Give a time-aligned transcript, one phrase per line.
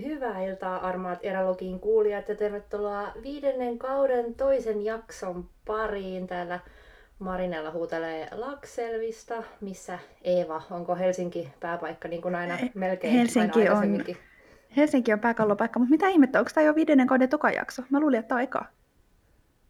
[0.00, 6.26] Hyvää iltaa armaat Eralogiin kuulijat ja tervetuloa viidennen kauden toisen jakson pariin.
[6.26, 6.60] Täällä
[7.18, 14.04] Marinella huutelee Lakselvista, missä Eeva, onko Helsinki pääpaikka niin kuin aina melkein Helsinki aina on,
[14.76, 17.82] Helsinki on pääkallopaikka, mutta mitä ihmettä, onko tämä jo viidennen kauden toka jakso?
[17.90, 18.64] Mä luulin, että tämä on eka.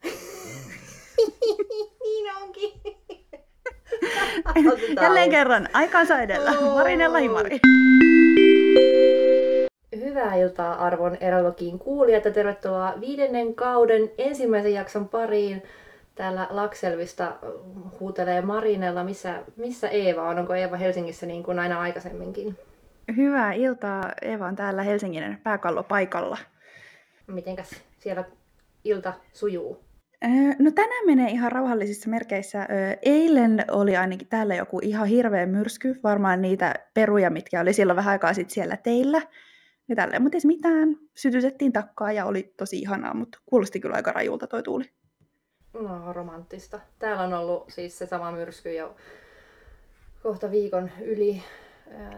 [2.02, 2.73] niin onkin.
[5.02, 6.52] Jälleen kerran, aikaansa edellä.
[6.61, 7.61] Marinella Himari.
[10.03, 15.62] Hyvää iltaa arvon Eralogiin kuulijat ja tervetuloa viidennen kauden ensimmäisen jakson pariin.
[16.15, 17.33] Täällä Lakselvista
[18.01, 20.38] huutelee Marinella, missä, missä Eeva on?
[20.38, 22.59] Onko Eeva Helsingissä niin kuin aina aikaisemminkin?
[23.16, 24.12] Hyvää iltaa.
[24.23, 26.38] Eeva on täällä Helsingin pääkallopaikalla.
[27.27, 28.24] Mitenkäs siellä
[28.84, 29.84] ilta sujuu?
[30.59, 32.66] No tänään menee ihan rauhallisissa merkeissä.
[33.02, 38.12] Eilen oli ainakin täällä joku ihan hirveä myrsky, varmaan niitä peruja, mitkä oli silloin vähän
[38.12, 39.23] aikaa sitten siellä teillä
[39.88, 40.22] ja tälleen.
[40.22, 44.62] Mutta ei mitään, sytytettiin takkaa ja oli tosi ihanaa, mutta kuulosti kyllä aika rajulta toi
[44.62, 44.84] tuuli.
[45.73, 46.80] No, romanttista.
[46.98, 48.96] Täällä on ollut siis se sama myrsky jo
[50.23, 51.42] kohta viikon yli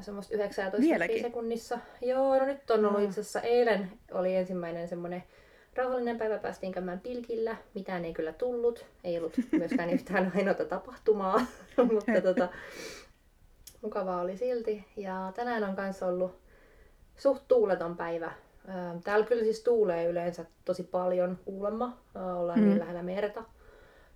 [0.01, 1.23] semmoista 19 Vieläkin?
[1.23, 1.79] sekunnissa.
[2.01, 3.07] Joo, no nyt on ollut mm.
[3.07, 5.23] itse asiassa eilen oli ensimmäinen semmoinen
[5.77, 7.57] rauhallinen päivä, päästiin käymään pilkillä.
[7.75, 11.47] Mitään ei kyllä tullut, ei ollut myöskään yhtään ainoata tapahtumaa,
[11.93, 12.49] mutta tota,
[13.83, 14.85] mukavaa oli silti.
[14.97, 16.44] Ja tänään on kanssa ollut
[17.17, 18.33] suht tuuleton päivä.
[19.05, 21.99] Täällä kyllä siis tuulee yleensä tosi paljon kuulemma.
[22.15, 22.71] Ollaan niin mm.
[22.71, 23.45] niin lähellä merta.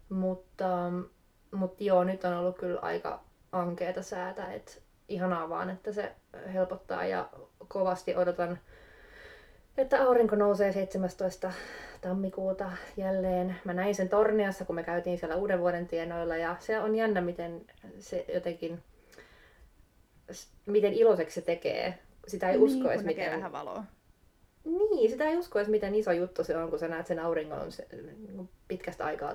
[0.08, 0.92] Mutta,
[1.50, 3.20] mutta joo, nyt on ollut kyllä aika
[3.52, 4.52] ankeeta säätä.
[4.52, 6.12] Et ihanaa vaan, että se
[6.52, 7.28] helpottaa ja
[7.68, 8.58] kovasti odotan,
[9.76, 11.52] että aurinko nousee 17.
[12.00, 13.56] tammikuuta jälleen.
[13.64, 17.20] Mä näin sen Torniassa, kun me käytiin siellä uuden vuoden tienoilla ja se on jännä,
[17.20, 17.66] miten
[17.98, 18.82] se jotenkin,
[20.66, 23.32] miten iloiseksi se tekee sitä ei niin, usko edes miten...
[23.32, 23.84] vähän valoa.
[24.64, 27.72] Niin, sitä ei usko edes miten iso juttu se on, kun sä näet sen auringon
[27.72, 29.34] se, niin pitkästä aikaa,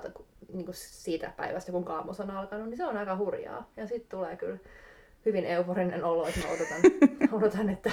[0.52, 3.70] niin kuin siitä päivästä, kun kaamos on alkanut, niin se on aika hurjaa.
[3.76, 4.58] Ja sitten tulee kyllä
[5.26, 7.08] hyvin euforinen olo, että mä odotan,
[7.38, 7.90] odotan että,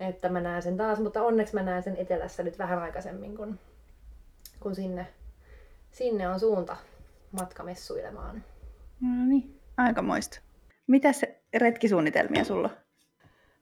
[0.00, 1.00] että mä näen sen taas.
[1.00, 3.58] Mutta onneksi mä näen sen etelässä nyt vähän aikaisemmin, kun,
[4.60, 5.06] kun sinne,
[5.90, 6.76] sinne on suunta
[7.32, 8.44] matkamessuilemaan.
[9.00, 10.40] No niin, aikamoista.
[10.86, 12.70] Mitä se retkisuunnitelmia sulla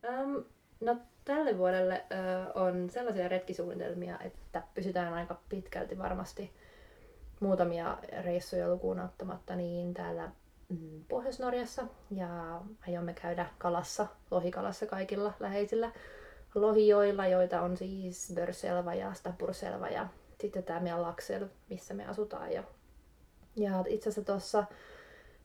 [0.05, 0.45] Um,
[0.84, 6.53] no tälle vuodelle uh, on sellaisia retkisuunnitelmia, että pysytään aika pitkälti varmasti
[7.41, 10.31] muutamia reissuja lukuun ottamatta niin täällä
[10.69, 15.93] mm, Pohjois-Norjassa ja aiomme käydä kalassa, lohikalassa kaikilla läheisillä
[16.55, 20.09] lohijoilla, joita on siis Börselva ja Stapurselva ja
[20.41, 22.53] sitten tämä meidän Laksel, missä me asutaan.
[22.53, 22.65] Ja,
[23.56, 24.65] ja itse asiassa tuossa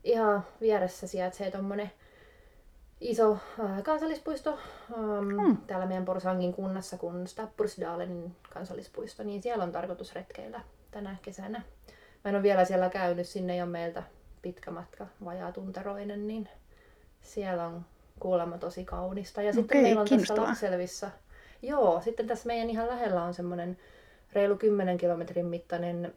[0.03, 1.91] ihan vieressä sijaitsee tuommoinen
[3.01, 4.49] iso äh, kansallispuisto
[4.93, 5.57] ähm, hmm.
[5.67, 10.61] täällä meidän Porsangin kunnassa kuin Stappursdalenin kansallispuisto, niin siellä on tarkoitus retkeillä
[10.91, 11.61] tänä kesänä.
[12.23, 14.03] Mä en ole vielä siellä käynyt, sinne jo meiltä
[14.41, 16.49] pitkä matka, vajaa tunteroinen, niin
[17.21, 17.85] siellä on
[18.19, 19.41] kuulemma tosi kaunista.
[19.41, 21.11] Ja okay, sitten meillä on tässä Lapselvissa,
[21.61, 23.77] joo, sitten tässä meidän ihan lähellä on semmoinen
[24.33, 26.13] reilu 10 kilometrin mittainen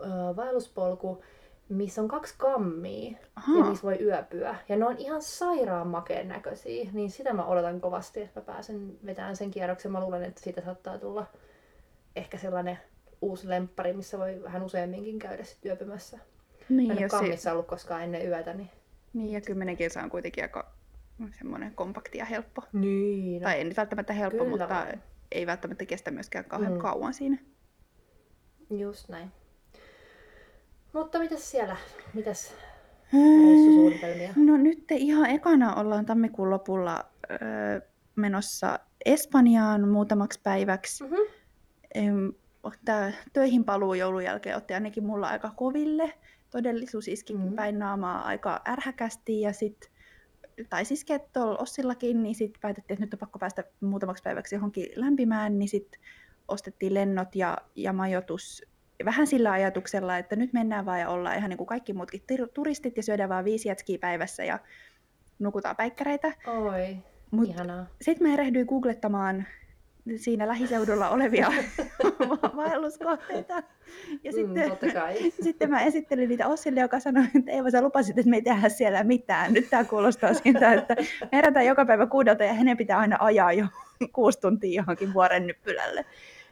[0.00, 0.04] ö,
[0.36, 1.22] vaelluspolku,
[1.68, 3.58] missä on kaksi kammia Aha.
[3.58, 4.56] ja niissä voi yöpyä.
[4.68, 8.98] Ja ne on ihan sairaan makeen näköisiä, niin sitä mä odotan kovasti, että mä pääsen
[9.06, 9.92] vetämään sen kierroksen.
[9.92, 11.26] Mä luulen, että siitä saattaa tulla
[12.16, 12.78] ehkä sellainen
[13.22, 16.18] uusi lemppari, missä voi vähän useamminkin käydä sit yöpymässä.
[16.68, 17.52] Niin, mä en kammissa se...
[17.52, 18.54] ollut koskaan ennen yötä.
[18.54, 18.70] Niin,
[19.12, 20.72] niin ja kymmenen kilsaa on kuitenkin aika
[21.38, 22.62] semmoinen kompakti ja helppo.
[22.72, 23.42] Niin.
[23.42, 23.48] No.
[23.48, 25.02] Tai ei nyt välttämättä helppo, Kyllä mutta vaan.
[25.32, 26.78] ei välttämättä kestä myöskään kauhean mm.
[26.78, 27.38] kauan siinä.
[28.70, 29.32] Just näin.
[30.96, 31.76] Mutta mitäs siellä?
[32.14, 32.54] Mitäs
[33.12, 34.32] reissusuunnitelmia?
[34.36, 37.80] No nyt ihan ekana ollaan tammikuun lopulla öö,
[38.16, 41.04] menossa Espanjaan muutamaksi päiväksi.
[41.04, 42.34] Mm-hmm.
[42.84, 46.12] Tämä töihin paluu joulun jälkeen otti ainakin mulla aika koville.
[46.50, 47.56] Todellisuus iski mm-hmm.
[47.56, 49.90] päin naamaa aika ärhäkästi ja sitten
[50.70, 54.86] tai siis tuolla Ossillakin, niin sitten päätettiin, että nyt on pakko päästä muutamaksi päiväksi johonkin
[54.94, 56.00] lämpimään, niin sitten
[56.48, 58.62] ostettiin lennot ja, ja majoitus
[59.04, 62.22] vähän sillä ajatuksella, että nyt mennään vaan ja ollaan ihan niin kuin kaikki muutkin
[62.54, 64.58] turistit ja syödään vaan viisi jätskiä päivässä ja
[65.38, 66.32] nukutaan päikkäreitä.
[66.46, 66.96] Oi,
[67.30, 67.86] Mut ihanaa.
[68.00, 69.46] Sitten mä erehdyin googlettamaan
[70.16, 71.52] siinä lähiseudulla olevia
[72.56, 73.54] vaelluskohteita.
[74.24, 74.72] Ja mm, sitten,
[75.44, 78.68] sitten mä esittelin niitä Ossille, joka sanoi, että Eeva, sä lupasit, että me ei tehdä
[78.68, 79.52] siellä mitään.
[79.52, 83.52] Nyt tämä kuulostaa siltä, että me herätään joka päivä kuudelta ja hänen pitää aina ajaa
[83.52, 83.66] jo
[84.14, 86.04] kuusi tuntia johonkin vuoren nyppylälle.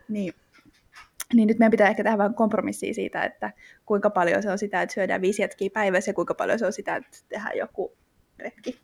[0.08, 0.34] Niin
[1.34, 3.52] niin nyt meidän pitää ehkä tehdä vähän kompromissia siitä, että
[3.86, 6.72] kuinka paljon se on sitä, että syödään viisi jätkiä päivässä ja kuinka paljon se on
[6.72, 7.96] sitä, että tehdään joku
[8.38, 8.80] retki.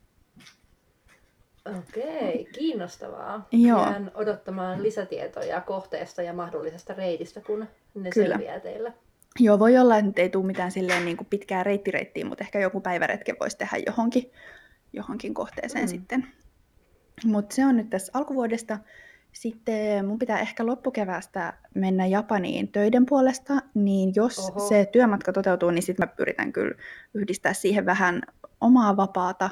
[1.79, 3.49] Okei, kiinnostavaa.
[3.53, 3.83] Joo.
[3.83, 8.29] Jään odottamaan lisätietoja kohteesta ja mahdollisesta reitistä, kun ne Kyllä.
[8.29, 8.93] selviää teille.
[9.39, 12.59] Joo, voi olla, että nyt ei tule mitään silleen niin kuin pitkää reittireittiä, mutta ehkä
[12.59, 14.33] joku päiväretke voisi tehdä johonkin,
[14.93, 15.89] johonkin kohteeseen mm.
[15.89, 16.27] sitten.
[17.25, 18.79] Mutta se on nyt tässä alkuvuodesta.
[19.33, 24.69] Sitten mun pitää ehkä loppukeväästä mennä Japaniin töiden puolesta, niin jos Oho.
[24.69, 26.75] Se työmatka toteutuu, niin sitten mä yritän kyllä
[27.15, 28.23] yhdistää siihen vähän
[28.61, 29.51] omaa vapaata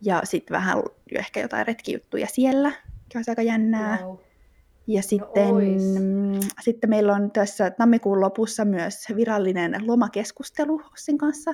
[0.00, 0.82] ja sitten vähän
[1.18, 3.98] ehkä jotain retkijuttuja siellä, mikä olisi aika jännää.
[4.02, 4.16] Wow.
[4.86, 5.82] Ja sitten, ois.
[6.00, 11.52] mm, sitten meillä on tässä tammikuun lopussa myös virallinen lomakeskustelu Hossin kanssa.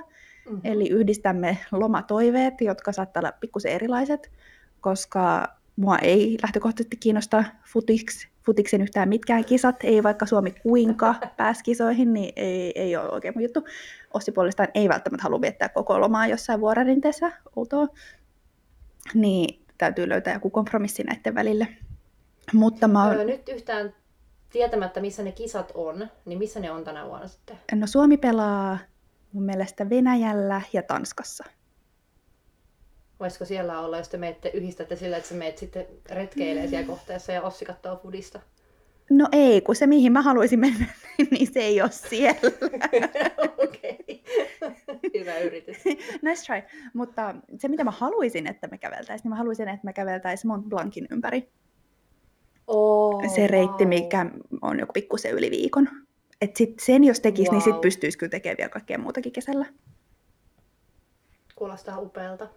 [0.50, 0.60] Mhm.
[0.64, 4.32] Eli yhdistämme lomatoiveet, jotka saattaa olla pikkusen erilaiset,
[4.80, 5.48] koska
[5.80, 12.12] mua ei lähtökohtaisesti kiinnosta futiks, futiksen yhtään mitkään kisat, ei vaikka Suomi kuinka pääsi kisoihin,
[12.12, 13.64] niin ei, ei ole oikein mun juttu.
[14.14, 17.86] Ossi puolestaan ei välttämättä halua viettää koko lomaa jossain vuorarinteessä, outoa.
[19.14, 21.68] Niin täytyy löytää joku kompromissi näiden välille.
[22.52, 23.94] Mutta mä oon, nyt yhtään
[24.52, 27.56] tietämättä, missä ne kisat on, niin missä ne on tänä vuonna sitten?
[27.74, 28.78] no Suomi pelaa
[29.32, 31.44] mun mielestä Venäjällä ja Tanskassa.
[33.20, 37.32] Voisiko siellä olla, jos te meette, yhdistätte sillä, että sä meet sitten retkeilee siellä kohteessa
[37.32, 38.40] ja Ossi katsoo fudista?
[39.10, 40.86] No ei, kun se mihin mä haluaisin mennä,
[41.30, 42.40] niin se ei ole siellä.
[43.64, 44.24] Okei.
[45.18, 45.76] Hyvä yritys.
[46.22, 46.62] nice try.
[46.94, 50.66] Mutta se mitä mä haluaisin, että me käveltäisiin, niin mä haluaisin, että me käveltäisiin Mont
[50.66, 51.48] Blancin ympäri.
[52.66, 53.88] Oh, se reitti, wow.
[53.88, 54.26] mikä
[54.62, 55.88] on joku pikkusen yli viikon.
[56.40, 57.54] Et sit sen jos tekisi, wow.
[57.54, 59.66] niin sit pystyisi kyllä tekemään vielä kaikkea muutakin kesällä.
[61.54, 62.48] Kuulostaa upealta.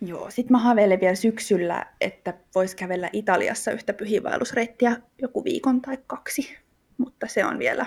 [0.00, 5.98] Joo, sit mä haaveilen vielä syksyllä, että vois kävellä Italiassa yhtä pyhiinvaellusreittiä joku viikon tai
[6.06, 6.56] kaksi.
[6.98, 7.86] Mutta se on vielä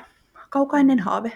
[0.49, 1.31] kaukainen haave.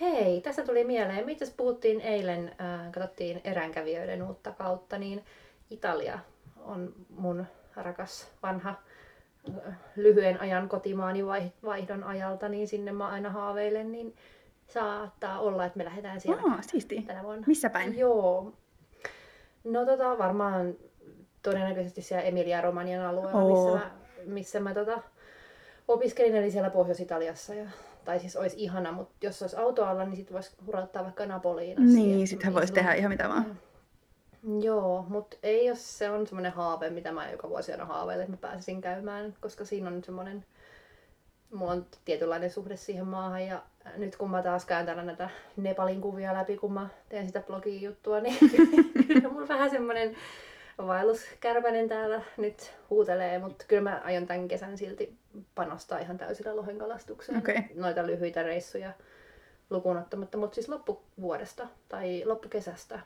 [0.00, 5.24] Hei, tässä tuli mieleen, mitä puhuttiin eilen, äh, katsottiin eränkävijöiden uutta kautta, niin
[5.70, 6.18] Italia
[6.64, 7.46] on mun
[7.76, 8.74] rakas vanha
[9.48, 14.14] äh, lyhyen ajan kotimaani vai- vaihdon ajalta, niin sinne mä aina haaveilen, niin
[14.66, 17.02] saattaa olla, että me lähdetään siellä Aa, siistiä.
[17.02, 17.44] tänä vuonna.
[17.46, 17.98] Missä päin?
[17.98, 18.52] Joo.
[19.66, 20.74] No tota, varmaan
[21.42, 23.74] todennäköisesti siellä Emilia-Romanian alueella, Oo.
[23.74, 23.90] missä mä,
[24.24, 25.02] missä mä tota,
[25.88, 27.54] opiskelin, eli siellä Pohjois-Italiassa.
[27.54, 27.66] Ja,
[28.04, 31.94] tai siis olisi ihana, mutta jos olisi autoalla, niin sitten voisi hurauttaa vaikka Napoliin asti.
[31.94, 33.58] Niin, sittenhän voisi tehdä ihan mitä vaan.
[34.60, 38.32] Joo, mutta ei jos se on semmoinen haave, mitä mä joka vuosi aina haaveilen, että
[38.32, 40.44] mä pääsisin käymään, koska siinä on semmoinen,
[41.54, 43.62] mulla on tietynlainen suhde siihen maahan ja
[43.96, 47.82] nyt kun mä taas käyn täällä näitä Nepalin kuvia läpi, kun mä teen sitä blogin
[47.82, 48.38] juttua, niin
[49.06, 50.16] kyllä mulla vähän semmoinen
[50.78, 55.14] vaelluskärpänen täällä nyt huutelee, mutta kyllä mä aion tämän kesän silti
[55.54, 57.38] panostaa ihan täysillä lohenkalastukseen.
[57.38, 57.62] Okei.
[57.74, 58.92] Noita lyhyitä reissuja
[59.70, 63.00] lukuun ottamatta, mutta siis loppuvuodesta tai loppukesästä,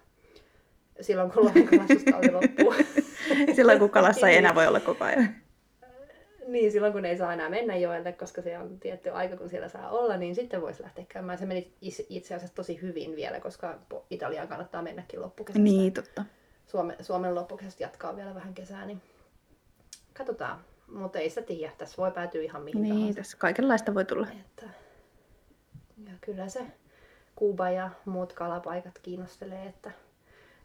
[1.00, 2.75] silloin kun lohenkalastuskausi loppuu.
[3.56, 5.35] Silloin kun kalassa ei enää voi olla koko ajan.
[6.52, 9.69] Niin, silloin kun ei saa enää mennä joelle, koska se on tietty aika, kun siellä
[9.69, 11.38] saa olla, niin sitten voisi lähteä käymään.
[11.38, 11.73] Se meni
[12.08, 13.79] itse asiassa tosi hyvin vielä, koska
[14.11, 15.62] Italiaan kannattaa mennäkin loppukesästä.
[15.62, 16.25] Niin, totta.
[16.67, 19.02] Suomen, Suomen loppukesästä jatkaa vielä vähän kesää, niin
[20.14, 20.64] katsotaan.
[20.93, 23.17] Mutta ei sitä tiedä, tässä voi päätyä ihan mihin Niin, tahansa.
[23.20, 24.26] tässä kaikenlaista voi tulla.
[24.41, 24.67] Että,
[26.06, 26.67] ja kyllä se
[27.37, 29.91] Kuuba ja muut kalapaikat kiinnostelee, että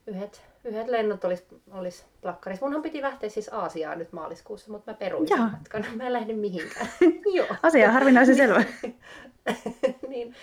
[0.07, 2.65] yhdet, yhdet lennot olisi olis plakkarissa.
[2.65, 5.49] Munhan piti lähteä siis Aasiaan nyt maaliskuussa, mutta mä peruin Jaa.
[5.49, 5.85] matkan.
[5.95, 6.87] Mä en lähde mihinkään.
[7.35, 7.47] Joo.
[7.63, 8.63] Asia on harvinaisen selvä.
[10.09, 10.35] niin,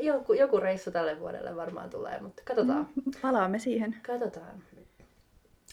[0.00, 2.88] joku, joku reissu tälle vuodelle varmaan tulee, mutta katsotaan.
[3.22, 3.96] Palaamme siihen.
[4.06, 4.62] Katsotaan.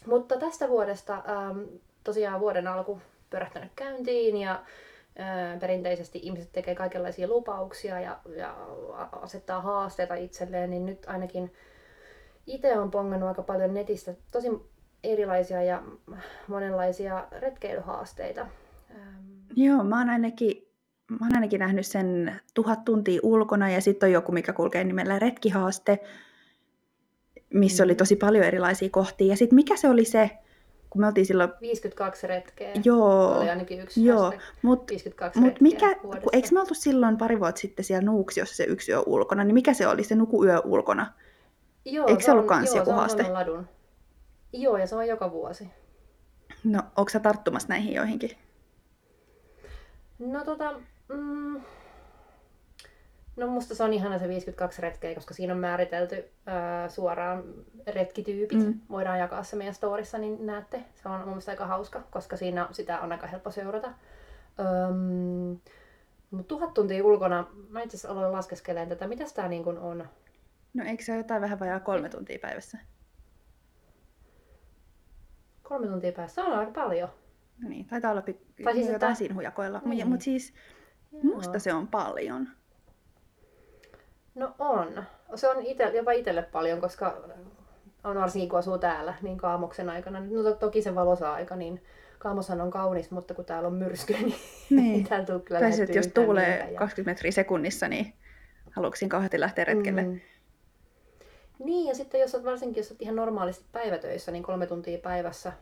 [0.05, 1.59] Mutta tästä vuodesta ähm,
[2.03, 4.51] tosiaan vuoden alku pyörähtänyt käyntiin ja
[5.19, 8.55] äh, perinteisesti ihmiset tekee kaikenlaisia lupauksia ja, ja
[9.11, 11.51] asettaa haasteita itselleen, niin nyt ainakin
[12.47, 14.47] itse on pongannut aika paljon netistä tosi
[15.03, 15.83] erilaisia ja
[16.47, 18.47] monenlaisia retkeilyhaasteita.
[19.55, 20.67] Joo, mä oon ainakin,
[21.09, 25.19] mä oon ainakin nähnyt sen tuhat tuntia ulkona ja sitten on joku, mikä kulkee nimellä
[25.19, 25.99] retkihaaste,
[27.53, 27.85] missä Mm.
[27.85, 29.27] oli tosi paljon erilaisia kohtia.
[29.27, 30.29] Ja sitten mikä se oli se,
[30.89, 35.95] kun me oltiin silloin, 52 retkeä joo, oli ainakin yksi joo, mutta 52 mut mikä,
[35.95, 39.53] kun eikö me oltu silloin pari vuotta sitten siellä Nuuksiossa se yksi yö ulkona, niin
[39.53, 41.13] mikä se oli se nuku yö ulkona?
[41.85, 43.31] Joo, Eikö se ollut kans joo, joku haaste?
[43.31, 43.67] Ladun.
[44.53, 45.69] Joo, ja se on joka vuosi.
[46.63, 48.31] No, onko sä tarttumassa näihin joihinkin?
[50.19, 50.73] No tota,
[51.07, 51.61] mm,
[53.35, 57.43] no musta se on ihana se 52 retkeä, koska siinä on määritelty ää, suoraan
[57.87, 58.59] retkityypit.
[58.59, 58.79] Mm.
[58.89, 60.83] Voidaan jakaa se meidän storissa, niin näette.
[60.95, 63.87] Se on mun mielestä aika hauska, koska siinä sitä on aika helppo seurata.
[64.59, 65.59] Öm,
[66.31, 70.07] mutta tuhat tuntia ulkona, mä itse asiassa aloin laskeskelemaan tätä, mitä tää niin on.
[70.73, 72.77] No eikö se ole jotain vähän vajaa kolme tuntia päivässä?
[75.63, 77.09] Kolme tuntia päässä on aika paljon.
[77.63, 79.81] No niin, taitaa olla pik- Tai siis, jotain että- siinä hujakoilla.
[79.85, 80.07] Niin.
[80.07, 80.53] Mutta siis
[81.11, 81.35] Joo.
[81.35, 82.47] musta se on paljon.
[84.35, 85.03] No on.
[85.35, 87.23] Se on ite, jopa itselle paljon, koska
[88.03, 90.19] on varsinkin kun asuu täällä, niin kaamoksen aikana.
[90.19, 91.83] No to- toki se valosa aika, niin
[92.19, 94.35] kaamoshan on kaunis, mutta kun täällä on myrsky, niin,
[94.69, 95.07] Niin.
[95.07, 96.75] täällä tuu kyllä että jos tuulee mihinkään.
[96.75, 98.13] 20 metriä sekunnissa, niin
[98.71, 100.03] haluaisin kauheasti lähteä retkelle.
[100.03, 100.19] Mm.
[101.63, 105.53] Niin, ja sitten jos olet varsinkin jos olet ihan normaalisti päivätöissä, niin kolme tuntia päivässä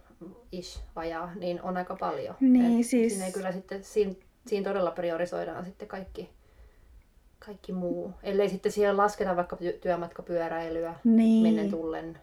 [0.51, 2.35] ish vajaa, niin on aika paljon.
[2.39, 4.13] Niin, Et siis- Siinä kyllä sitten, siinä,
[4.47, 6.29] siinä todella priorisoidaan sitten kaikki,
[7.39, 8.13] kaikki muu.
[8.23, 11.43] Ellei sitten siellä lasketa vaikka ty- työmatkapyöräilyä Niin.
[11.43, 12.17] mennen tullen.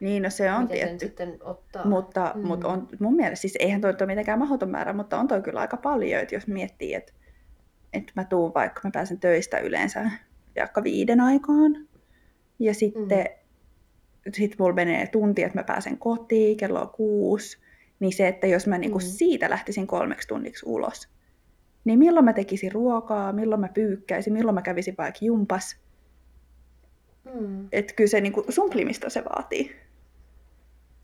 [0.00, 1.06] Niin, no se on miten tietty.
[1.06, 1.84] sitten ottaa.
[1.86, 2.46] Mutta, mm.
[2.46, 5.60] mutta on, mun mielestä, siis eihän toi ole mitenkään mahdoton määrä, mutta on toi kyllä
[5.60, 7.12] aika paljon, että jos miettii, että,
[7.92, 10.10] että mä tuun vaikka, mä pääsen töistä yleensä
[10.58, 11.72] vaikka viiden aikaan,
[12.60, 13.18] ja sitten
[14.26, 14.32] mm.
[14.34, 17.58] sit mulla menee tunti, että mä pääsen kotiin, kello on kuusi,
[18.00, 19.02] niin se, että jos mä niinku Mm.
[19.02, 21.08] siitä lähtisin kolmeksi tunniksi ulos,
[21.84, 25.76] niin milloin mä tekisin ruokaa, milloin mä pyykkäisin, milloin mä kävisin vaikka jumpas,
[27.34, 27.68] Mm.
[27.72, 29.76] että kyllä se niinku sumplimista se vaatii.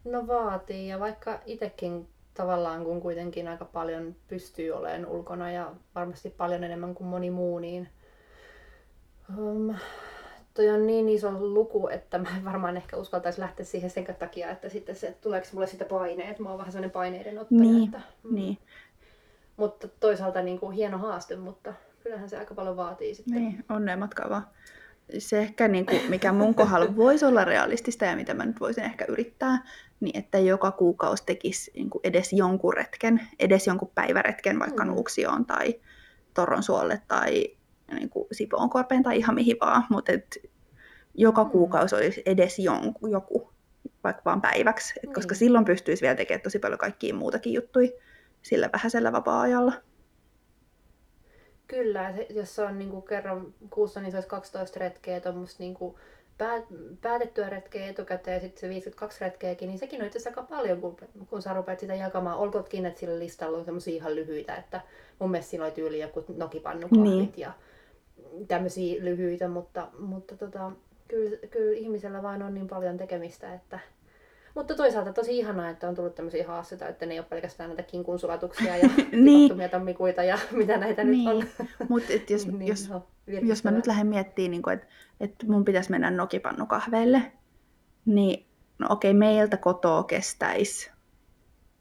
[0.05, 6.31] No vaatii, ja vaikka itsekin tavallaan kun kuitenkin aika paljon pystyy olemaan ulkona ja varmasti
[6.31, 7.89] paljon enemmän kuin moni muu, niin
[9.39, 9.75] um,
[10.57, 14.51] toi on niin iso luku, että mä en varmaan ehkä uskaltaisi lähteä siihen sen takia,
[14.51, 17.61] että sitten se, tuleeko mulle sitä paineet, mä oon vähän sellainen paineiden ottaja.
[17.61, 18.35] Niin, että, mm.
[18.35, 18.59] Niin.
[19.57, 23.35] Mutta toisaalta niin kuin hieno haaste, mutta kyllähän se aika paljon vaatii sitten.
[23.35, 24.47] Niin, onnea matkaa vaan.
[25.19, 28.85] Se ehkä, niin kuin, mikä mun kohdalla voisi olla realistista ja mitä mä nyt voisin
[28.85, 29.65] ehkä yrittää,
[30.01, 34.91] niin että joka kuukausi tekisi niin kuin edes jonkun retken, edes jonkun päiväretken vaikka Mm.
[34.91, 35.81] Nuuksioon tai
[36.35, 37.57] Toronsuolle tai
[37.93, 40.39] niin kuin Sipoonkorpeen tai ihan mihin vaan, mutta et
[41.15, 41.51] joka Mm.
[41.51, 43.51] kuukausi olisi edes jonkun, joku,
[44.05, 45.39] vaikka vaan päiväksi, et koska Niin.
[45.39, 47.89] silloin pystyisi vielä tekemään tosi paljon kaikkia muutakin juttuja
[48.43, 49.73] sillä vähäisellä vapaa-ajalla.
[51.69, 55.75] Kyllä, jos se on niin kuin kerran kuussa, niin se olisi 12 retkeä, tuommoista niin
[55.75, 55.95] kuin
[56.39, 56.65] päät,
[57.01, 60.81] päätettyä retkeä etukäteen ja sitten se 52 retkeäkin, niin sekin on itse asiassa aika paljon,
[60.81, 60.97] kun,
[61.31, 62.39] kun sä rupeat sitä jakamaan.
[62.39, 64.81] Olkootkin, että sillä listalla on semmoisia ihan lyhyitä, että
[65.19, 67.33] mun mielestä siinä oli tyyli joku nokipannukahvit Niin.
[67.37, 67.53] ja
[68.49, 70.73] tämmöisiä lyhyitä, mutta, mutta tota,
[71.09, 73.79] kyllä, kyllä ihmisellä vain on niin paljon tekemistä, että
[74.55, 77.83] mutta toisaalta tosi ihanaa, että on tullut tämmöisiä haasteita, että ne ei ole pelkästään näitä
[77.83, 79.71] kinkun sulatuksia ja Niin.
[79.71, 81.39] tammikuita ja mitä näitä nyt on.
[81.39, 81.49] Niin,
[81.89, 84.87] mutta jos, Niin, jos, no, jos mä nyt lähden miettimään, niin että
[85.21, 87.33] että mun pitäisi mennä nokipannukahveille,
[88.05, 88.47] niin
[88.79, 90.91] no okei, meiltä kotoa kestäisi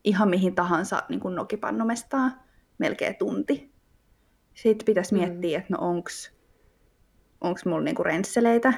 [0.03, 2.31] ihan mihin tahansa niin kuin nokipannumestaa
[2.77, 3.71] melkein tunti.
[4.53, 5.19] Sitten pitäisi Mm.
[5.19, 6.34] miettiä, että no onks,
[7.45, 8.73] onks mulla niinku rensseleitä.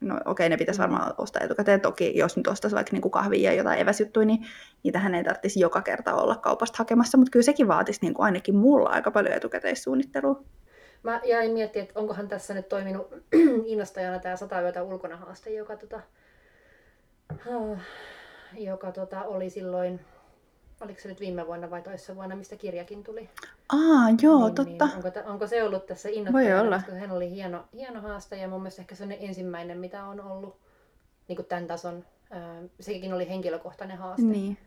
[0.00, 0.82] No okei, ne pitäisi Mm.
[0.82, 1.80] varmaan ostaa etukäteen.
[1.80, 4.46] Toki jos nyt ostaisi vaikka niinku kahvia ja jotain eväsjuttuja, niin
[4.82, 7.18] niitähän ei tarvitsisi joka kerta olla kaupasta hakemassa.
[7.18, 10.42] Mutta kyllä sekin vaatisi niinku ainakin mulla aika paljon etukäteissuunnittelua.
[11.02, 13.14] Mä jäin miettimään, että onkohan tässä nyt toiminut
[13.66, 16.00] innostajana tämä sata yötä ulkona haaste, joka, tota,
[17.30, 17.78] ah,
[18.58, 20.00] joka tota, oli silloin,
[20.80, 23.28] oliko se nyt viime vuonna vai toissa vuonna, mistä kirjakin tuli.
[23.68, 23.78] Aa,
[24.22, 24.86] joo, niin, totta.
[24.86, 26.08] Niin, onko, onko, se ollut tässä
[26.60, 26.76] olla.
[26.76, 30.56] Koska hän oli hieno, hieno haaste ja mun mielestä ehkä se ensimmäinen, mitä on ollut
[31.28, 32.04] niin kuin tämän tason.
[32.30, 34.22] Ää, sekin oli henkilökohtainen haaste.
[34.22, 34.58] Niin.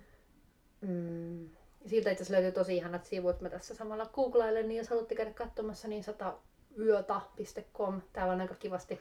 [0.82, 1.50] Mm.
[1.86, 3.42] Siltä itse löytyy tosi ihanat sivut.
[3.42, 8.01] Mä tässä samalla googlailen, niin jos haluatte käydä katsomassa, niin satayöta.com.
[8.13, 9.00] Täällä on aika kivasti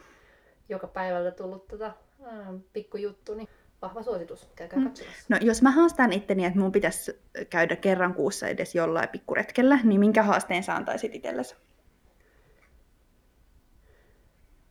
[0.69, 1.93] joka päivältä tullut tota,
[2.25, 3.49] ää, pikkujuttu, niin
[3.82, 4.49] vahva suositus.
[4.56, 4.85] Käykää Mm.
[4.85, 5.25] katsomassa.
[5.28, 7.20] No jos mä haastan itteni, että mun pitäisi
[7.50, 11.54] käydä kerran kuussa edes jollain pikkuretkellä, niin minkä haasteen sä antaisit itsellesi?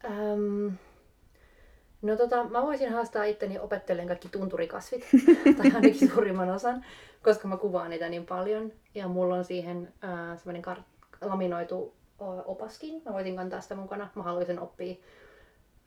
[0.05, 0.71] Öm,
[2.01, 5.05] no tota, mä voisin haastaa itteni opettelen kaikki tunturikasvit,
[5.57, 6.85] tai ainakin suurimman osan,
[7.23, 8.71] koska mä kuvaan niitä niin paljon.
[8.95, 11.93] Ja mulla on siihen äh, semmoinen kar- laminoitu
[12.45, 13.01] opaskin.
[13.05, 14.09] Mä voisin kantaa sitä mukana.
[14.15, 14.95] Mä haluaisin oppia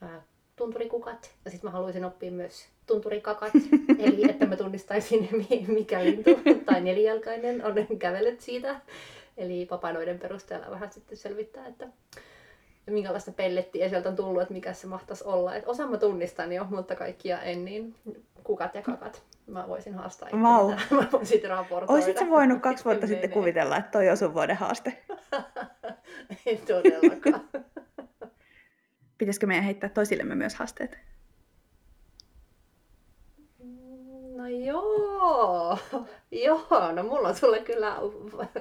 [0.03, 0.11] äh,
[0.61, 3.53] tunturikukat ja sitten mä haluaisin oppia myös tunturikakat.
[4.05, 6.31] Eli että mä tunnistaisin mi- mikä lintu
[6.67, 8.81] tai nelijalkainen on kävellyt siitä.
[9.37, 11.89] Eli papanoiden perusteella vähän sitten selvittää, että
[12.87, 15.55] minkälaista pellettiä sieltä on tullut, että mikä se mahtaisi olla.
[15.55, 17.95] Et osa mä tunnistan jo, mutta kaikkia en, niin
[18.45, 19.23] kukat ja kakat.
[19.47, 20.69] Mä voisin haastaa Vau.
[20.71, 20.87] tähän.
[20.91, 21.93] Mä voisin raportoida.
[21.93, 25.05] Oisit sä voinut kaksi vuotta sitten kuvitella, että toi on sun vuoden haaste?
[26.47, 27.49] Ei todellakaan.
[29.21, 30.99] Pitäisikö meidän heittää toisillemme myös haasteet?
[34.37, 35.79] No joo,
[36.31, 37.97] joo, no mulla on sulle kyllä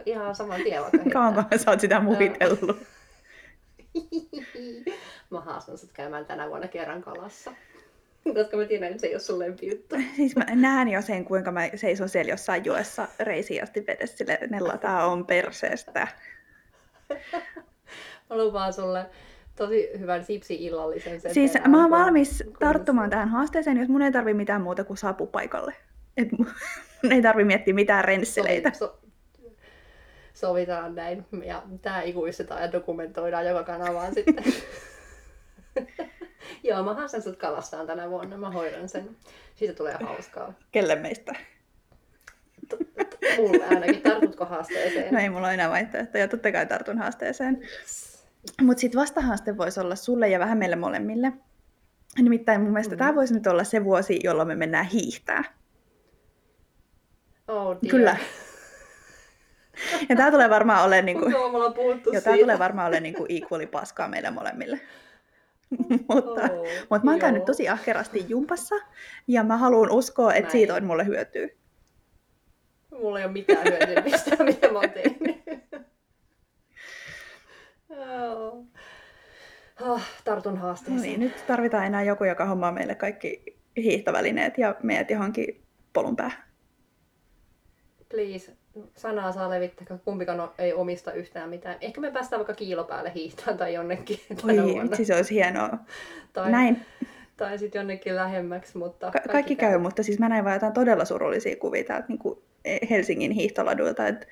[0.06, 1.10] ihan saman tien vaikka.
[1.14, 2.78] Kauanko sä oot sitä muhitellut?
[5.30, 7.54] Mä haastan sut käymään tänä vuonna kerran kalassa.
[8.34, 9.96] Koska mä tiedän, että se ei ole sun lempijuttu.
[10.16, 14.40] Siis mä näen jo sen, kuinka mä seison siellä jossain joessa reisiin asti vedessä sille,
[14.50, 16.08] ne lataa on perseestä.
[18.30, 19.06] Mä lupaan sulle
[19.60, 21.22] tosi hyvän sipsi-illallisen.
[21.22, 24.84] Sen Siis mä oon valmis kun- tarttumaan tähän haasteeseen, jos mun ei tarvi mitään muuta
[24.84, 25.76] kuin saapua paikalle.
[26.18, 28.70] Et mun ei tarvi miettiä mitään rensseleitä.
[28.70, 29.00] Sovi- so-
[30.34, 31.26] sovitaan näin.
[31.46, 34.44] Ja tää ikuistetaan ja dokumentoidaan joka kanavaan sitten.
[36.64, 38.38] Joo, mä haastan sut kalastaan tänä vuonna.
[38.38, 39.10] Mä hoidan sen.
[39.56, 40.54] Siitä tulee hauskaa.
[40.72, 41.34] Kelle meistä?
[43.38, 44.02] Mulle ainakin.
[44.02, 45.14] Tartutko haasteeseen?
[45.14, 47.62] No ei mulla ole enää vaihtoehtoja, totta kai tartun haasteeseen.
[48.62, 51.34] Mutta sitten vastahaaste voisi olla sulle ja vähän meille molemmille.
[52.22, 53.00] Nimittäin mun mielestä Mm.
[53.00, 55.44] tämä voisi nyt olla se vuosi, jolloin me mennään hiihtää.
[57.48, 57.92] Oh dear.
[57.92, 58.18] Kyllä.
[60.10, 61.26] Ja tämä tulee varmaan olemaan niinku,
[62.14, 64.80] ja tää tulee varmaan olemaan niinku equally paskaa meille molemmille.
[66.10, 68.76] mutta, Oh, mutta mä oon käynyt tosi ahkerasti jumpassa
[69.28, 71.48] ja mä haluan uskoa, että Mä siitä on mulle hyötyä.
[72.92, 75.39] Mulla ei ole mitään hyötyä mistään, mitä mä oon tehnyt.
[79.82, 81.02] Ah, tartun haasteeseen.
[81.02, 83.44] niin, nyt tarvitaan enää joku, joka hommaa meille kaikki
[83.78, 85.62] hiihtovälineet ja meidät johonkin
[85.94, 86.44] polun päähän.
[88.10, 88.52] Please,
[88.96, 91.78] sanaa saa levittää, koska kumpikaan ei omista yhtään mitään.
[91.82, 94.96] Ehkä me päästään vaikka kiilo päälle hiihtään tai jonnekin tänä Oi, vuonna.
[94.96, 95.70] siis olisi hienoa.
[96.34, 96.86] Tai, Näin,
[97.38, 101.06] tai sitten jonnekin lähemmäksi, mutta Ka- kaikki käy, mutta siis mä näin vaan jotain todella
[101.06, 102.40] surullisia kuvia täältä niin kuin
[102.90, 104.26] Helsingin hiihtoladuilta, että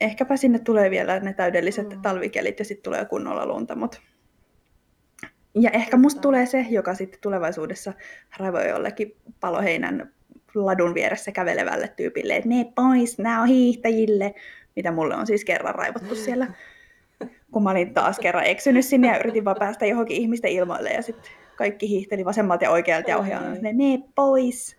[0.00, 2.02] ehkäpä sinne tulee vielä ne täydelliset Mm.
[2.02, 4.00] talvikelit ja sitten tulee kunnolla lunta, mut...
[5.54, 7.92] Ja ehkä musta tulee se, joka sitten tulevaisuudessa
[8.36, 10.12] raivoi jollekin paloheinän
[10.54, 14.34] ladun vieressä kävelevälle tyypille, että ne pois, nämä on hiihtäjille,
[14.76, 16.46] mitä mulle on siis kerran raivottu siellä.
[17.52, 21.02] Kun mä olin taas kerran eksynyt sinne ja yritin vaan päästä johonkin ihmisten ilmoille ja
[21.02, 24.76] sitten kaikki hiihteli vasemmalta ja oikealta ja ohjaamalla, ne, ne pois.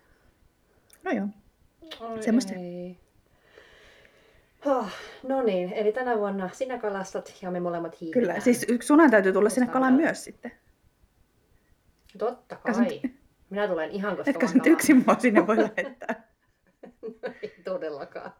[1.04, 1.26] No joo.
[2.00, 2.54] Oi semmoista.
[2.54, 3.01] ei.
[4.66, 4.88] Oh,
[5.22, 8.22] no niin, eli tänä vuonna sinä kalastat ja me molemmat hiihdetään.
[8.26, 10.52] Kyllä, siis sunhan täytyy tulla sinne kalaan myös sitten.
[12.18, 13.10] Totta Kas nyt- kai.
[13.50, 16.28] Minä tulen ihan koska sä nyt yksin mua sinne voi lähettää?
[17.42, 18.32] Ei todellakaan.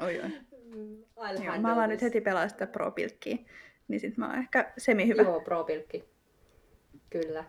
[0.00, 0.30] Oi, oi.
[1.44, 3.36] Joo, mä alan nyt heti pelaa sitä pro-pilkkiä,
[3.88, 5.22] niin sit mä oon ehkä semi hyvä.
[5.22, 6.04] Joo, pro-pilkki.
[7.10, 7.44] Kyllä.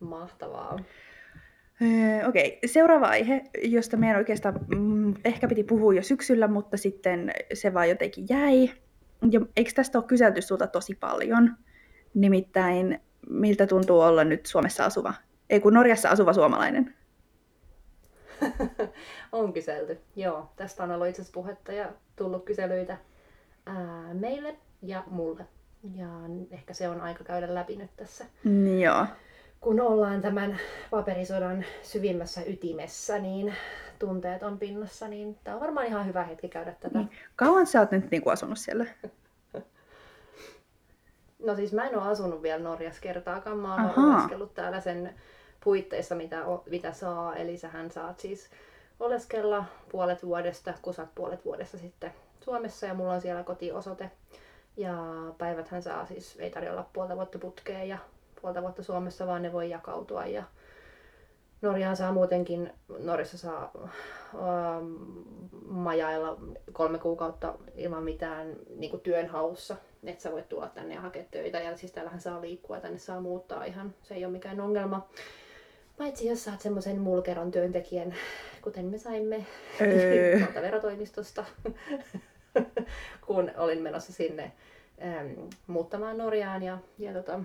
[0.00, 0.78] Mahtavaa.
[1.82, 2.68] Öö, Okei, okay.
[2.68, 7.88] seuraava aihe, josta meidän oikeastaan mm, ehkä piti puhua jo syksyllä, mutta sitten se vaan
[7.88, 8.70] jotenkin jäi.
[9.30, 11.56] Ja eikö tästä ole kyselty sulta tosi paljon?
[12.14, 15.14] Nimittäin, miltä tuntuu olla nyt Suomessa asuva,
[15.50, 16.94] ei kun Norjassa asuva suomalainen?
[19.32, 19.98] on kyselty.
[20.16, 22.96] Joo, tästä on ollut itse asiassa puhetta ja tullut kyselyitä
[23.66, 25.46] ää, meille ja mulle.
[25.94, 26.08] Ja
[26.50, 28.24] ehkä se on aika käydä läpi nyt tässä.
[28.80, 29.06] Joo.
[29.60, 30.58] Kun ollaan tämän
[30.90, 33.54] paperisodan syvimmässä ytimessä, niin
[33.98, 36.98] tunteet on pinnassa, niin tämä on varmaan ihan hyvä hetki käydä tätä.
[36.98, 37.10] Niin.
[37.36, 38.86] Kauan sä oot nyt niinku asunut siellä?
[41.38, 43.58] No siis mä en ole asunut vielä Norjassa kertaakaan.
[43.58, 45.14] Mä oon oleskellut täällä sen
[45.64, 47.36] puitteissa, mitä, o- mitä saa.
[47.36, 48.50] Eli sähän saat siis
[49.00, 54.10] oleskella puolet vuodesta, kun saat puolet vuodesta sitten Suomessa ja mulla on siellä kotiosoite.
[54.76, 54.94] Ja
[55.38, 57.98] päiväthän saa siis, ei tarvitse olla puolta vuotta putkeen ja
[58.42, 60.26] puolta vuotta Suomessa, vaan ne voi jakautua.
[60.26, 60.42] Ja
[61.62, 63.70] Norjaan saa muutenkin, Norjassa saa
[64.34, 64.92] ähm,
[65.66, 66.38] majailla
[66.72, 69.76] kolme kuukautta ilman mitään niin työnhaussa.
[70.04, 71.58] Että sä voit tulla tänne ja hakea töitä.
[71.58, 73.94] Ja siis täällähän saa liikkua ja tänne saa muuttaa ihan.
[74.02, 75.08] Se ei ole mikään ongelma.
[75.98, 78.14] Paitsi jos saat semmoisen mulkeron työntekijän,
[78.62, 79.46] kuten me saimme
[79.80, 80.38] Öö.
[80.42, 81.44] tuolta verotoimistosta,
[83.26, 84.52] kun olin menossa sinne
[85.02, 86.62] ähm, muuttamaan Norjaan.
[86.62, 87.40] Ja, ja tota,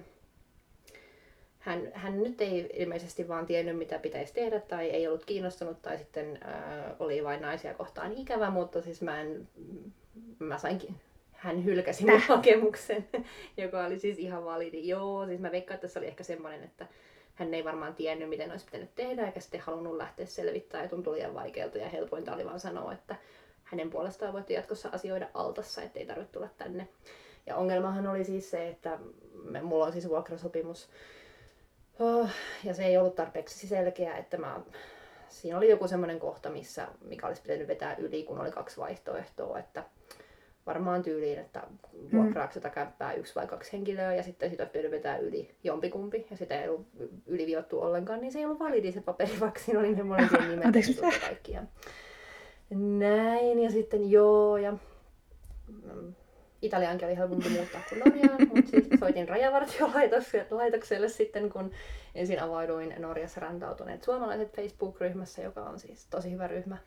[1.63, 5.97] hän, hän nyt ei ilmeisesti vaan tiennyt, mitä pitäisi tehdä, tai ei ollut kiinnostunut, tai
[5.97, 9.47] sitten äh, oli vain naisia kohtaan ikävä, mutta siis mä en,
[10.39, 10.95] mä sainkin,
[11.31, 13.07] hän hylkäsi mun hakemuksen,
[13.57, 14.87] joka oli siis ihan validi.
[14.87, 16.87] Joo, siis mä veikkaan, että se oli ehkä semmoinen, että
[17.35, 21.15] hän ei varmaan tiennyt, miten olisi pitänyt tehdä, eikä sitten halunnut lähteä selvittämään, ja tuntui
[21.15, 23.15] liian vaikealta, ja helpointa oli vaan sanoa, että
[23.63, 26.87] hänen puolestaan voitte jatkossa asioida altassa, ettei tarvitse tulla tänne.
[27.45, 28.99] Ja ongelmahan oli siis se, että
[29.43, 30.89] me, mulla on siis vuokrasopimus,
[31.99, 32.29] Oh,
[32.63, 34.61] ja se ei ollut tarpeeksi selkeä, että mä,
[35.29, 39.59] siinä oli joku semmoinen kohta, missä, mikä olisi pitänyt vetää yli, kun oli kaksi vaihtoehtoa,
[39.59, 39.83] että
[40.65, 41.63] varmaan tyyliin, että
[42.13, 46.27] vuokraako sitä kämppää yksi vai kaksi henkilöä, ja sitten sitä olisi pitänyt vetää yli jompikumpi,
[46.31, 46.87] ja sitä ei ollut
[47.25, 50.65] yliviottu ollenkaan, niin se ei ollut validi se paperi, vaikka siinä oli ne molempien nimet
[50.65, 51.51] Anteeksi, ja kaikki.
[51.51, 51.63] Ja
[52.77, 54.71] näin, ja sitten joo, ja
[55.67, 56.13] mm,
[56.61, 61.71] Italiankin oli helpompi muuttaa kuin Norjaan, mutta siis soitin rajavartiolaitokselle sitten, kun
[62.15, 66.77] ensin avauduin Norjassa rantautuneet suomalaiset Facebook-ryhmässä, joka on siis tosi hyvä ryhmä,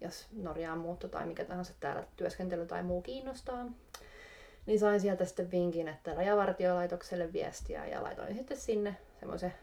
[0.00, 3.66] jos Norjaan muutto tai mikä tahansa täällä työskentely tai muu kiinnostaa.
[4.66, 9.54] Niin sain sieltä sitten vinkin, että rajavartiolaitokselle viestiä ja laitoin sitten sinne semmoisen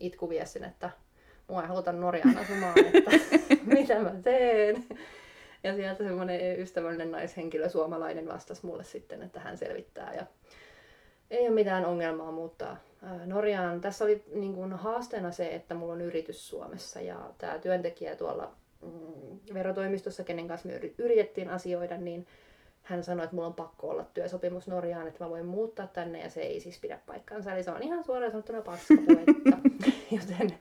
[0.00, 0.90] itkuviestin, että
[1.48, 3.10] mua ei haluta Norjaan asumaan, että
[3.76, 4.84] mitä mä teen.
[5.62, 10.14] Ja sieltä semmoinen ystävällinen naishenkilö, suomalainen, vastasi mulle sitten, että hän selvittää.
[10.14, 10.26] Ja
[11.34, 12.76] ei ole mitään ongelmaa muuttaa
[13.26, 13.80] Norjaan.
[13.80, 18.52] Tässä oli niin kuin haasteena se, että mulla on yritys Suomessa ja tämä työntekijä tuolla
[18.82, 22.26] mm, verotoimistossa, kenen kanssa me yritettiin asioida, niin
[22.82, 26.30] hän sanoi, että mulla on pakko olla työsopimus Norjaan, että mä voin muuttaa tänne ja
[26.30, 27.52] se ei siis pidä paikkaansa.
[27.52, 29.58] Eli se on ihan suoraan sanottuna paskapuhetta.
[30.20, 30.58] Joten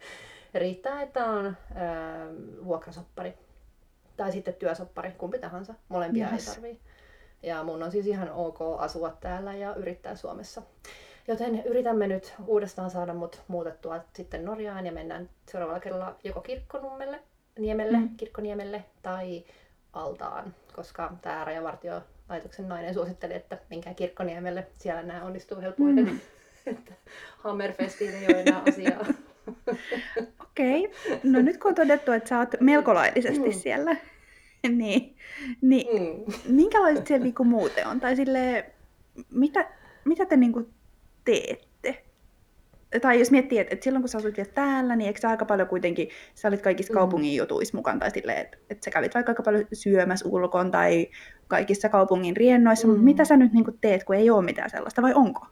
[0.53, 2.27] riittää, että on ää,
[2.65, 3.33] vuokrasoppari
[4.17, 5.73] tai sitten työsoppari, kumpi tahansa.
[5.89, 6.47] Molempia yes.
[6.47, 6.79] ei tarvii.
[7.43, 10.61] Ja mun on siis ihan ok asua täällä ja yrittää Suomessa.
[11.27, 17.19] Joten yritämme nyt uudestaan saada mut muutettua sitten Norjaan ja mennään seuraavalla kerralla joko Kirkkonummelle,
[17.59, 18.09] Niemelle, mm.
[18.17, 19.43] Kirkkoniemelle tai
[19.93, 26.05] Altaan, koska tämä rajavartiolaitoksen nainen suositteli, että menkää Kirkkoniemelle, siellä nämä onnistuu helpoiten.
[26.05, 26.19] Mm.
[26.73, 26.93] että
[27.37, 29.05] Hammerfestiin ei ole enää asiaa.
[30.43, 31.19] Okei, okay.
[31.23, 33.53] no nyt kun on todettu, että sä oot melko laillisesti mm.
[33.53, 33.95] siellä,
[34.69, 35.15] niin,
[35.61, 35.87] niin
[36.27, 36.33] mm.
[36.55, 37.99] minkälaiset siellä niinku muuten on?
[37.99, 38.65] Tai sille,
[39.31, 39.69] mitä,
[40.05, 40.69] mitä te niinku
[41.25, 42.03] teette?
[43.01, 45.45] Tai jos miettii, että, että silloin kun sä asut vielä täällä, niin eikö sä aika
[45.45, 46.97] paljon kuitenkin, sä olit kaikissa mm.
[46.97, 51.07] kaupungin jutuissa mukaan, tai silleen, että, että sä kävit vaikka aika paljon syömässä ulkoon tai
[51.47, 52.91] kaikissa kaupungin riennoissa, mm.
[52.91, 55.47] mutta mitä sä nyt niinku teet, kun ei ole mitään sellaista, vai onko?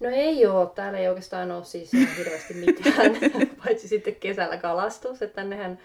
[0.00, 0.70] No ei ole.
[0.74, 3.16] Täällä ei oikeastaan ole siis hirveästi mitään,
[3.64, 5.22] paitsi sitten kesällä kalastus.
[5.22, 5.78] Että tännehän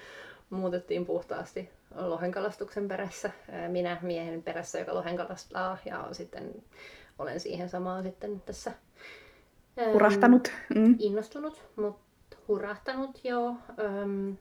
[0.51, 3.31] muutettiin puhtaasti lohenkalastuksen perässä.
[3.67, 6.63] Minä miehen perässä, joka lohenkalastaa ja sitten
[7.19, 8.71] olen siihen samaan sitten tässä
[9.93, 10.51] hurahtanut.
[10.75, 10.95] Mm.
[10.99, 13.55] Innostunut, mutta hurahtanut joo.
[13.79, 14.37] Öm,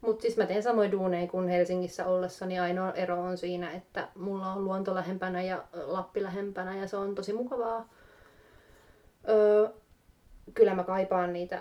[0.00, 2.58] mutta siis mä teen samoin duuneja kuin Helsingissä ollessani.
[2.58, 7.14] Ainoa ero on siinä, että mulla on luonto lähempänä ja Lappi lähempänä ja se on
[7.14, 7.88] tosi mukavaa
[9.28, 9.68] Öö,
[10.54, 11.60] kyllä mä kaipaan niitä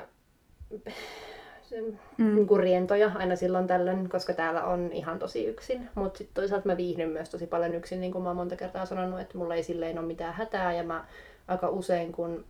[2.17, 2.35] mm.
[2.35, 5.89] niin kuin rientoja aina silloin tällöin, koska täällä on ihan tosi yksin.
[5.95, 8.85] Mutta sitten toisaalta mä viihdyn myös tosi paljon yksin, niin kuin mä oon monta kertaa
[8.85, 10.73] sanonut, että mulla ei silleen ole mitään hätää.
[10.73, 11.05] Ja mä
[11.47, 12.45] aika usein, kun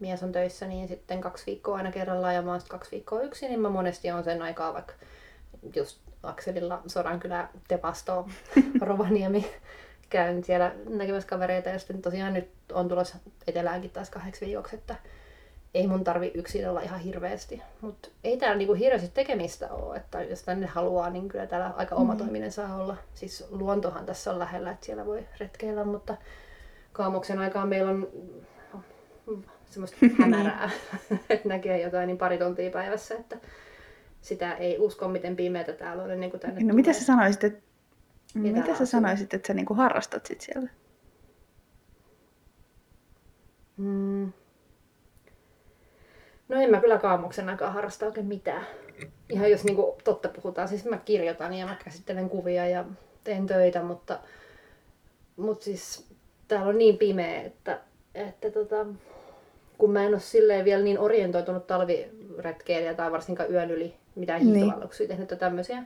[0.00, 3.48] mies on töissä, niin sitten kaksi viikkoa aina kerrallaan ja mä oon kaksi viikkoa yksin,
[3.48, 4.92] niin mä monesti on sen aikaa vaikka
[5.76, 8.28] just Akselilla Sodankylä, Tepasto,
[8.80, 9.50] Rovaniemi
[10.10, 14.96] käyn siellä näkemässä kavereita ja sitten tosiaan nyt on tulossa eteläänkin taas kahdeksi viikoksi, että
[15.74, 17.62] ei mun tarvi yksin olla ihan hirveästi.
[17.80, 21.94] Mutta ei täällä niinku hirveästi tekemistä ole, että jos tänne haluaa, niin kyllä täällä aika
[21.94, 22.18] oma mm.
[22.18, 22.96] toiminen saa olla.
[23.14, 26.16] Siis luontohan tässä on lähellä, että siellä voi retkeillä, mutta
[26.92, 28.08] kaamuksen aikaan meillä on
[29.66, 30.70] semmoista hämärää,
[31.30, 33.36] että näkee jotain niin pari tuntia päivässä, että
[34.20, 36.74] sitä ei usko, miten pimeätä täällä on ennen kuin tänne No tulee.
[36.74, 37.60] mitä sä sanoisit, että
[38.34, 40.68] mitä sä sanoisit, että sä niinku harrastat sit siellä?
[43.76, 44.32] Mm.
[46.48, 48.66] No en mä kyllä kaamuksen aikaa harrasta oikein mitään.
[49.30, 52.84] Ihan jos niinku totta puhutaan, siis mä kirjoitan ja mä käsittelen kuvia ja
[53.24, 54.18] teen töitä, mutta,
[55.36, 56.06] mutta siis
[56.48, 57.80] täällä on niin pimeä, että,
[58.14, 58.86] että tota,
[59.78, 65.04] kun mä en ole silleen vielä niin orientoitunut talviretkeilijä tai varsinkaan yön yli mitään hiihtolalluksia
[65.04, 65.08] niin.
[65.08, 65.82] tehnyt tämmöisiä,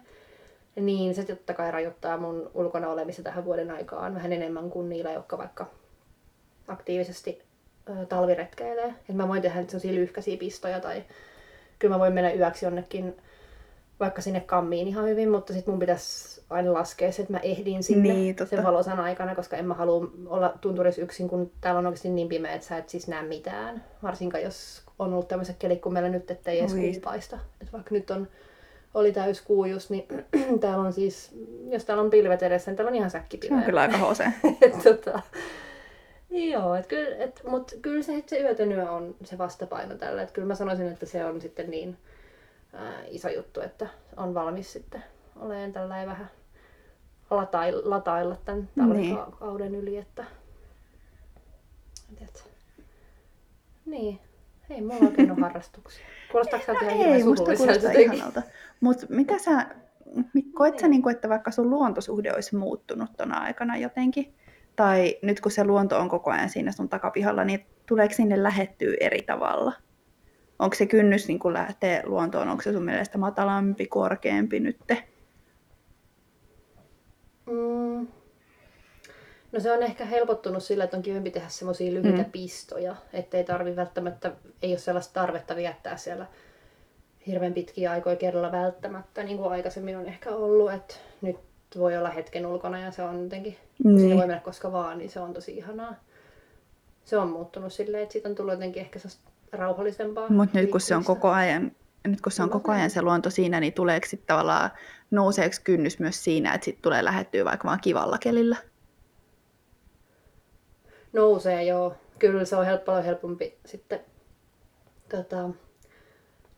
[0.77, 5.12] niin se totta kai rajoittaa mun ulkona olemista tähän vuoden aikaan vähän enemmän kuin niillä,
[5.12, 5.66] jotka vaikka
[6.68, 7.51] aktiivisesti
[7.88, 8.95] ö, talviretkeilee.
[9.09, 11.05] Et mä voin tehdä sellaisia lyhkäisiä pistoja tai
[11.79, 13.16] kyllä mä voin mennä yöksi jonnekin
[14.01, 17.83] vaikka sinne kammiin ihan hyvin, mutta sitten mun pitäisi aina laskea se, että mä ehdin
[17.83, 18.57] sinne niin, totta.
[18.57, 22.29] sen valosan aikana, koska en mä halua olla tunturissa yksin, kun täällä on oikeasti niin
[22.29, 23.85] pimeä, että sä et siis näe mitään.
[24.03, 27.38] Varsinkaan jos on ollut tämmöiset kelit kuin meillä nyt, ettei edes kuupaista.
[27.61, 28.29] Et vaikka nyt on
[28.95, 30.07] oli täyskuu just, niin
[30.61, 31.31] täällä on siis,
[31.71, 34.25] jos täällä on pilvet edessä, niin täällä on ihan säkki Se on kyllä aika hose.
[34.85, 35.23] tota,
[36.33, 40.23] joo, et kyllä, et, mutta kyllä se, se yötönyö on se vastapaino tällä.
[40.23, 41.97] Et kyllä mä sanoisin, että se on sitten niin
[42.73, 45.05] ää, iso juttu, että on valmis sitten
[45.37, 46.31] olemaan tällä vähän
[47.31, 49.83] latailla, latailla tämän talvikauden niin.
[49.83, 49.97] yli.
[49.97, 50.25] Että,
[52.23, 52.51] et,
[53.87, 54.21] niin,
[54.71, 56.07] ei mulla oikein ole harrastuksia.
[56.31, 58.42] Kuulostaako no, ihan ei, musta kuulostaa ihanalta.
[58.81, 59.66] Mutta mitä sä,
[60.55, 64.35] koet sä, niin kuin, että vaikka sun luontosuhde olisi muuttunut tuona aikana jotenkin?
[64.76, 68.94] Tai nyt kun se luonto on koko ajan siinä sun takapihalla, niin tuleeko sinne lähettyä
[69.00, 69.72] eri tavalla?
[70.58, 74.78] Onko se kynnys niin kun lähteä luontoon, onko se sun mielestä matalampi, korkeampi nyt?
[77.46, 78.06] Mm.
[79.52, 82.32] No se on ehkä helpottunut sillä, että on kivempi tehdä semmoisia lyhyitä Mm.
[82.32, 84.32] pistoja, ettei tarvi välttämättä,
[84.62, 86.26] ei ole sellaista tarvetta viettää siellä
[87.26, 91.37] hirveän pitkiä aikoja kerralla välttämättä, niin kuin aikaisemmin on ehkä ollut, että nyt
[91.78, 94.18] voi olla hetken ulkona ja se on jotenkin, kun sinne voi Niin.
[94.18, 95.94] mennä koska vaan, niin se on tosi ihanaa.
[97.04, 98.98] Se on muuttunut silleen, että siitä on tullut jotenkin ehkä
[99.52, 100.28] rauhallisempaa.
[100.28, 101.72] Mutta nyt kun se on koko ajan,
[102.06, 104.70] nyt kun se on koko ajan se luonto siinä, niin tuleeko sitten tavallaan,
[105.11, 108.56] nouseeko kynnys myös siinä, että sit tulee lähettyä vaikka vaan kivalla kelillä?
[111.12, 111.94] Nousee, joo.
[112.18, 114.00] Kyllä se on help, paljon helpompi sitten
[115.08, 115.50] tota,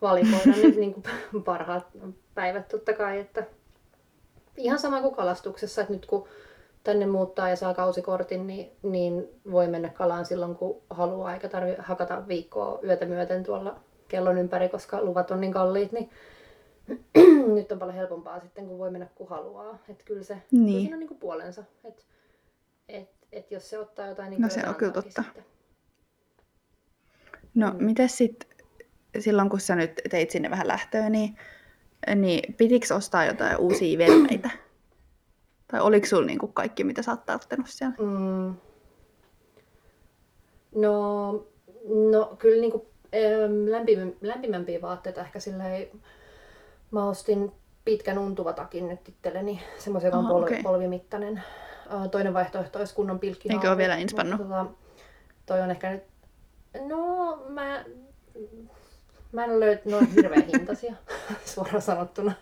[0.03, 1.87] valikoida ne niin kuin parhaat
[2.35, 3.19] päivät totta kai.
[3.21, 3.47] Että
[4.57, 6.29] ihan sama kuin kalastuksessa, että nyt kun
[6.85, 11.75] tänne muuttaa ja saa kausikortin, niin, niin voi mennä kalaan silloin kun haluaa, eikä tarvi
[11.79, 16.11] hakata viikkoa yötä myöten tuolla kellon ympäri, koska luvat on niin kalliit, niin
[17.55, 19.79] nyt on paljon helpompaa sitten, kun voi mennä kun haluaa.
[19.89, 20.81] Että kyllä se, kyllä Niin.
[20.81, 21.65] siinä on niin kuin puolensa.
[21.85, 22.03] Että
[22.89, 25.23] et, et jos se ottaa jotain, niin No kyllä se on kyllä totta.
[25.23, 25.45] Sitten.
[27.55, 27.77] No Mm.
[27.79, 27.85] mm.
[27.85, 28.49] miten sitten
[29.19, 31.37] silloin, kun sä nyt teit sinne vähän lähtöä, niin,
[32.15, 34.51] niin pitikö ostaa jotain uusia veneitä?
[35.69, 37.95] Tai oliko sulla niinku kaikki, mitä sä oot tarvittanut siellä?
[37.99, 38.55] Mm.
[40.75, 41.33] No,
[42.11, 42.83] no kyllä niin kuin,
[43.71, 45.89] lämpimä, lämpimämpiä vaatteita ehkä silleen,
[46.91, 47.53] mä ostin
[47.85, 50.63] pitkän untuvatakin nyt itselleni, semmoisen, joka on pol- okei.
[50.63, 51.43] polvimittainen.
[52.11, 53.53] Toinen vaihtoehto olisi kunnon pilkki.
[53.53, 54.41] Eikö ole vielä inspannut?
[54.41, 54.67] Tota,
[55.47, 56.03] toi on ehkä nyt,
[56.89, 57.85] no mä,
[59.35, 60.95] mä en ole löytänyt, ne on hirveän hintaisia,
[61.55, 62.33] suoraan sanottuna.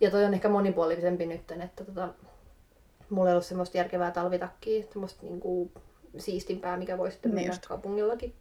[0.00, 2.08] Ja toi on ehkä monipuolisempi nyt, että tota,
[3.10, 5.72] mulla ei ollut semmoista järkevää talvitakkia, semmoista niinku
[6.18, 8.34] siistimpää, mikä voi sitten Niin mennä kaupungillakin.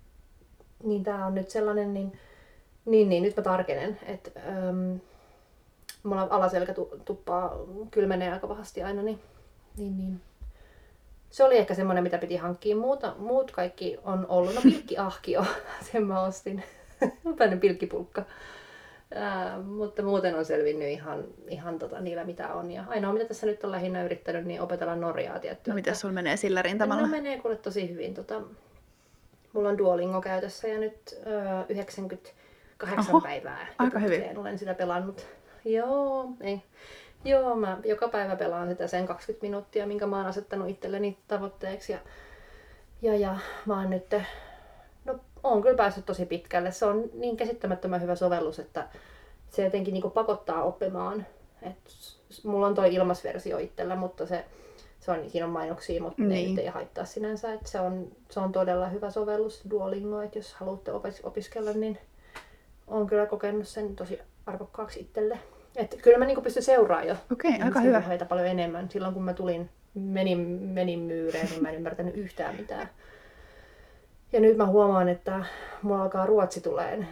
[0.83, 2.19] Niin tää on nyt sellainen, niin,
[2.85, 4.31] niin, niin nyt mä tarkenen, että
[4.69, 4.99] äm,
[6.03, 7.57] mulla alaselkä tu, tuppaa
[7.91, 9.19] kylmenee aika pahasti aina, niin,
[9.77, 10.21] niin, niin.
[11.29, 12.75] Se oli ehkä semmoinen, mitä piti hankkia.
[12.75, 14.55] Muuta, muut kaikki on ollut.
[14.55, 15.45] No pilkkiahkio,
[15.91, 16.63] sen mä ostin.
[17.23, 18.25] Tällainen pilkkipulkka.
[19.15, 22.71] Ää, mutta muuten on selvinnyt ihan, ihan tota, niillä mitä on.
[22.71, 25.71] Ja ainoa mitä tässä nyt on lähinnä yrittänyt, niin opetella Norjaa tiettyä.
[25.73, 27.01] No miten sulla menee sillä rintamalla?
[27.01, 28.13] No menee kuule tosi hyvin.
[28.13, 28.41] Tota,
[29.53, 33.67] mulla on Duolingo käytössä ja nyt ö, 98 Oho, päivää.
[33.77, 34.37] aika hyvin.
[34.37, 35.27] Olen sitä pelannut.
[35.65, 36.61] Joo, ei.
[37.25, 41.91] Joo, mä joka päivä pelaan sitä sen 20 minuuttia, minkä mä oon asettanut itselleni tavoitteeksi.
[41.91, 41.99] Ja,
[43.01, 44.15] ja, ja mä oon nyt,
[45.43, 46.71] oon kyllä päässyt tosi pitkälle.
[46.71, 48.87] Se on niin käsittämättömän hyvä sovellus, että
[49.49, 51.25] se jotenkin niin pakottaa oppimaan.
[51.61, 51.77] Et
[52.43, 54.45] mulla on toi ilmasversio itsellä, mutta se,
[54.99, 56.49] se on, siinä on mainoksia, mutta ne Niin.
[56.49, 57.53] nyt ei haittaa sinänsä.
[57.53, 61.97] Et se, on, se on todella hyvä sovellus Duolingo, että jos haluatte opis, opiskella, niin
[62.87, 65.39] on kyllä kokenut sen tosi arvokkaaksi itselle.
[65.75, 68.01] Et kyllä mä niinku pystyn seuraamaan jo Okei, aika hyvä.
[68.01, 68.89] puheita paljon enemmän.
[68.89, 72.89] Silloin kun mä tulin, menin, menin myyreen, niin mä en ymmärtänyt yhtään mitään.
[74.33, 75.45] Ja nyt mä huomaan, että
[75.81, 77.07] mulla alkaa ruotsi tuleen.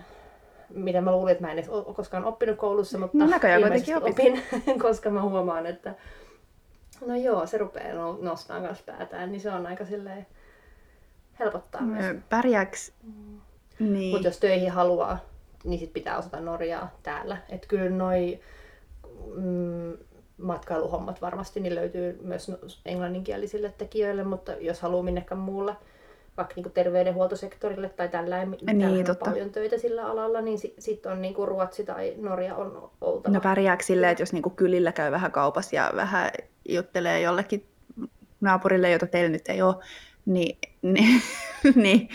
[0.70, 3.98] Mitä mä luulin, että mä en edes ole koskaan oppinut koulussa, mutta No näköjään kuitenkin
[3.98, 4.42] opin,
[4.84, 5.96] koska mä huomaan, että
[7.06, 10.28] no joo, se rupeaa no- nostaa kanssa päätään, niin se on aika silleen
[11.40, 12.06] helpottaa myös.
[12.06, 12.92] Ö, Pärjääks...
[13.80, 14.12] Niin.
[14.12, 15.20] Mutta jos töihin haluaa,
[15.64, 17.38] niin sit pitää osata Norjaa täällä.
[17.50, 18.40] Et kyllä noi
[19.36, 19.98] mm,
[20.38, 25.76] matkailuhommat varmasti niin löytyy myös no- englanninkielisille tekijöille, mutta jos haluaa minnekään muulla,
[26.38, 29.26] vaikka niinku terveydenhuoltosektorille tai tällä Niin, totta.
[29.26, 33.34] paljon töitä sillä alalla, niin sitten sit on niinku Ruotsi tai Norja on oltava.
[33.34, 36.32] No pärjääkö silleen, että jos niinku kylillä käy vähän kaupassa ja vähän
[36.70, 37.66] juttelee jollekin
[38.42, 39.76] naapurille, jota teillä nyt ei ole,
[40.26, 41.22] niin, niin,
[41.76, 42.10] niin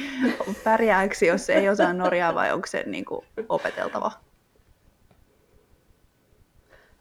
[0.64, 4.12] pärjääkö, jos ei osaa norjaa vai onko se niinku opeteltava?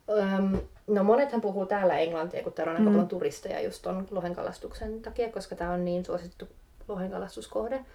[0.09, 2.93] Öm, no monethan puhuu täällä englantia, kun täällä on aika Mm.
[2.93, 6.47] paljon turisteja just ton lohenkalastuksen takia, koska tämä on niin suosittu
[6.89, 7.85] lohenkalastuskohde.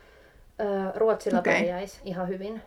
[0.94, 1.54] Ruotsilla okay.
[1.54, 2.62] pärjäisi ihan hyvin.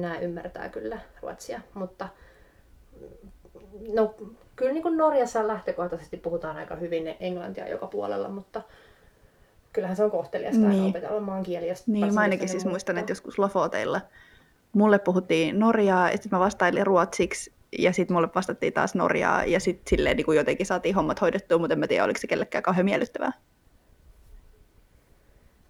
[0.00, 2.08] Nämä ymmärtää kyllä ruotsia, mutta
[3.94, 4.14] no,
[4.56, 8.62] kyllä niin kuin Norjassa lähtökohtaisesti puhutaan aika hyvin englantia joka puolella, mutta
[9.72, 10.70] kyllähän se on kohteliasta niin.
[10.70, 10.90] Niin.
[10.90, 11.68] opetella maan kieli.
[11.68, 14.00] jos Niin, mä ainakin siis muistan, että joskus Lofoteilla
[14.72, 19.60] mulle puhuttiin norjaa, ja sitten mä vastailin ruotsiksi, ja sitten mulle vastattiin taas norjaa, ja
[19.60, 22.62] sitten silleen niin kuin jotenkin saatiin hommat hoidettua, mutta en mä tiedä, oliko se kellekään
[22.62, 23.32] kauhean miellyttävää.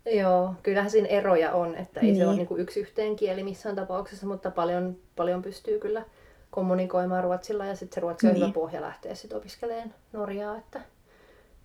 [0.06, 2.36] Joo, kyllähän siinä eroja on, että ei se ole Niin.
[2.36, 6.04] niin kuin yksi yhteen kieli missään tapauksessa, mutta paljon, paljon pystyy kyllä
[6.50, 8.42] kommunikoimaan ruotsilla ja sitten se ruotsi on Niin.
[8.42, 10.80] hyvä pohja lähteä sitten opiskelemaan Norjaa, että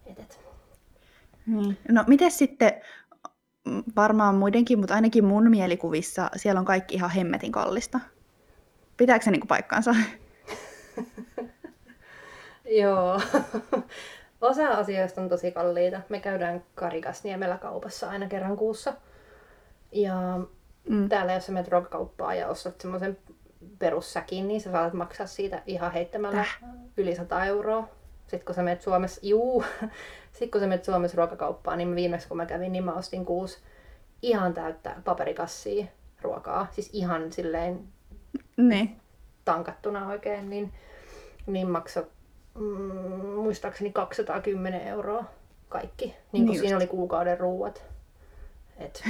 [0.06, 0.40] et, et.
[1.46, 1.78] Niin.
[1.90, 2.82] No miten sitten,
[3.96, 8.00] varmaan muidenkin, mutta ainakin mun mielikuvissa siellä on kaikki ihan hemmetin kallista.
[8.98, 9.96] Pitääkö se niinku paikkaansa?
[12.82, 13.22] Joo,
[14.42, 16.02] osa asioista on tosi kalliita.
[16.10, 18.94] Me käydään Karikasniemellä kaupassa aina kerran kuussa.
[19.92, 20.40] Ja
[20.90, 21.10] mm.
[21.10, 23.18] täällä jos sä menet ruokakauppaan ja ostat semmoisen
[23.80, 26.60] perussäkin, niin sä saat maksaa siitä ihan heittämällä Täh.
[26.98, 27.90] yli 100 euroa.
[28.28, 29.64] Sitten kun sä menet Suomessa, juu,
[30.32, 33.60] sitten kun sä menet Suomessa ruokakauppaan, niin viimeksi kun mä kävin, niin mä ostin kuusi
[34.22, 35.86] ihan täyttä paperikassia
[36.22, 36.68] ruokaa.
[36.72, 37.88] Siis ihan silleen
[38.58, 38.90] ne.
[39.46, 40.74] tankattuna oikein, niin,
[41.46, 42.08] niin maksoi
[42.60, 45.26] mm, muistaakseni 210 euroa
[45.70, 46.06] kaikki.
[46.06, 47.84] Niin kuin niin siinä oli kuukauden ruuat.
[48.78, 49.04] Et,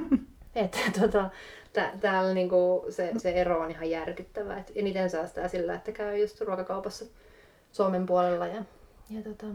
[0.54, 1.30] et, tota,
[1.72, 4.58] tä, täällä niinku se, se ero on ihan järkyttävä.
[4.58, 7.04] Et eniten säästää sillä, että käy just ruokakaupassa
[7.72, 8.46] Suomen puolella.
[8.46, 8.62] Ja,
[9.10, 9.46] ja tota,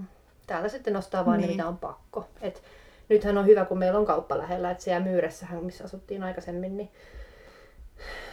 [0.48, 1.52] täällä sitten nostaa vain niin.
[1.52, 2.28] mitä on pakko.
[2.42, 2.64] Et
[3.10, 6.90] nythän on hyvä, kun meillä on kauppa lähellä, että siellä Myyressähän, missä asuttiin aikaisemmin, niin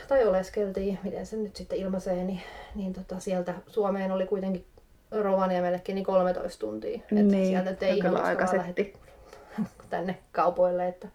[0.09, 2.40] tai oleskeltiin, miten se nyt sitten ilmaisee, niin,
[2.75, 4.66] niin tota, sieltä Suomeen oli kuitenkin
[5.12, 6.94] Rovaniemellekin niin 13 tuntia.
[6.94, 8.46] Että niin, sieltä ei ihan aika
[9.90, 10.88] tänne kaupoille.
[10.88, 11.09] Että,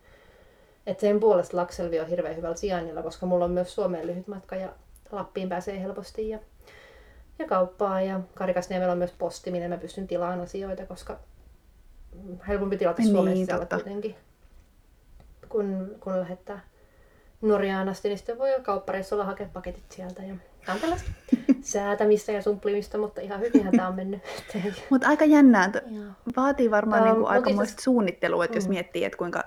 [0.87, 4.55] että sen puolesta Lakselvi on hirveän hyvällä sijainnilla, koska mulla on myös Suomeen lyhyt matka
[4.55, 4.69] ja
[5.11, 6.39] Lappiin pääsee helposti ja,
[7.39, 8.01] ja kauppaa.
[8.01, 11.19] Ja Karikasniemellä on myös posti, minne mä pystyn tilaamaan asioita, koska
[12.47, 14.15] helpompi tilata niin, Suomessa kuitenkin,
[15.49, 16.59] kun, kun lähettää
[17.41, 20.23] Norjaan asti, niin sitten voi kauppareissulla hakea paketit sieltä.
[20.23, 20.35] Ja
[20.73, 21.11] on tällaista
[21.61, 24.21] säätämistä ja sumplimista, mutta ihan hyvinhän tämä on mennyt.
[24.89, 25.71] mutta aika jännää.
[26.35, 27.83] Vaatii varmaan um, niinku aikamoista itse...
[27.83, 28.57] suunnittelua, että mm.
[28.57, 29.43] jos miettii, että kuinka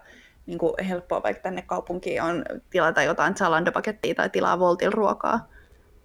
[0.47, 5.49] niin kuin helppoa vaikka tänne kaupunkiin on tilata jotain Zalando-pakettia tai tilaa Voltil ruokaa,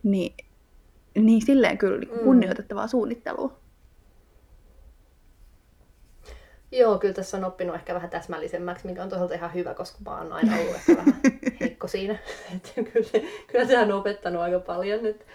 [0.03, 0.35] niin,
[1.15, 2.19] niin silleen kyllä mm.
[2.19, 3.64] kunnioitettavaa suunnittelua.
[6.77, 10.17] Joo, kyllä tässä on oppinut ehkä vähän täsmällisemmäksi, mikä on toisaalta ihan hyvä, koska mä
[10.17, 11.21] oon aina ollut ehkä vähän
[11.61, 12.13] heikko siinä.
[12.55, 15.05] Että kyllä, kyllä tämä on opettanut aika paljon.
[15.05, 15.25] Että,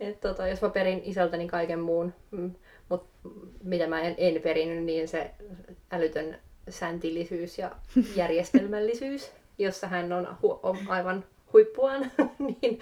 [0.00, 2.54] et tota, jos mä perin isältäni kaiken muun, mm,
[2.88, 3.28] mutta
[3.62, 5.30] mitä mä en, en perinyt, niin se
[5.90, 7.70] älytön säntillisyys ja
[8.16, 12.80] järjestelmällisyys, jossa hän on, hu- on aivan huippuaan, niin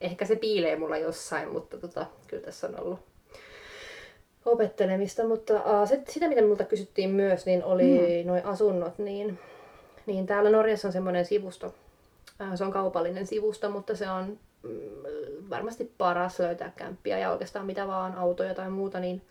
[0.00, 3.00] ehkä se piilee mulla jossain, mutta tota, kyllä tässä on ollut
[4.52, 8.28] opettelemista, mutta uh, se, sitä mitä minulta kysyttiin myös, niin oli mm.
[8.28, 9.38] noin asunnot, niin,
[10.06, 14.70] niin täällä Norjassa on semmoinen sivusto, uh, se on kaupallinen sivusto, mutta se on mm,
[15.50, 19.22] varmasti paras löytää kämppiä ja oikeastaan mitä vaan, autoja tai muuta, niin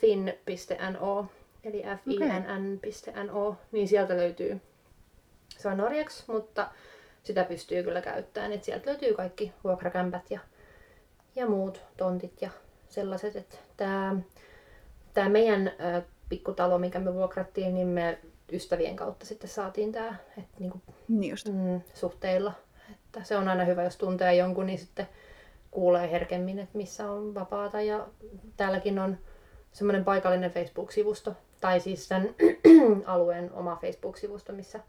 [0.00, 1.26] fin.no,
[1.64, 4.60] eli finn.no, niin sieltä löytyy,
[5.58, 6.68] se on norjaksi, mutta
[7.22, 10.40] sitä pystyy kyllä käyttämään, että sieltä löytyy kaikki vuokrakämpät ja,
[11.36, 12.50] ja muut tontit ja
[12.96, 14.16] sellaiset, että tämä,
[15.14, 18.18] tämä meidän ä, pikkutalo, mikä me vuokrattiin, niin me
[18.52, 21.48] ystävien kautta sitten saatiin tämä että niinku, niin just.
[21.48, 22.52] Mm, suhteilla.
[22.90, 25.08] Että se on aina hyvä, jos tuntee jonkun, niin sitten
[25.70, 27.80] kuulee herkemmin, että missä on vapaata.
[27.80, 28.06] Ja
[28.56, 29.18] täälläkin on
[29.72, 32.28] semmoinen paikallinen Facebook-sivusto, tai siis tämän
[33.14, 34.80] alueen oma Facebook-sivusto, missä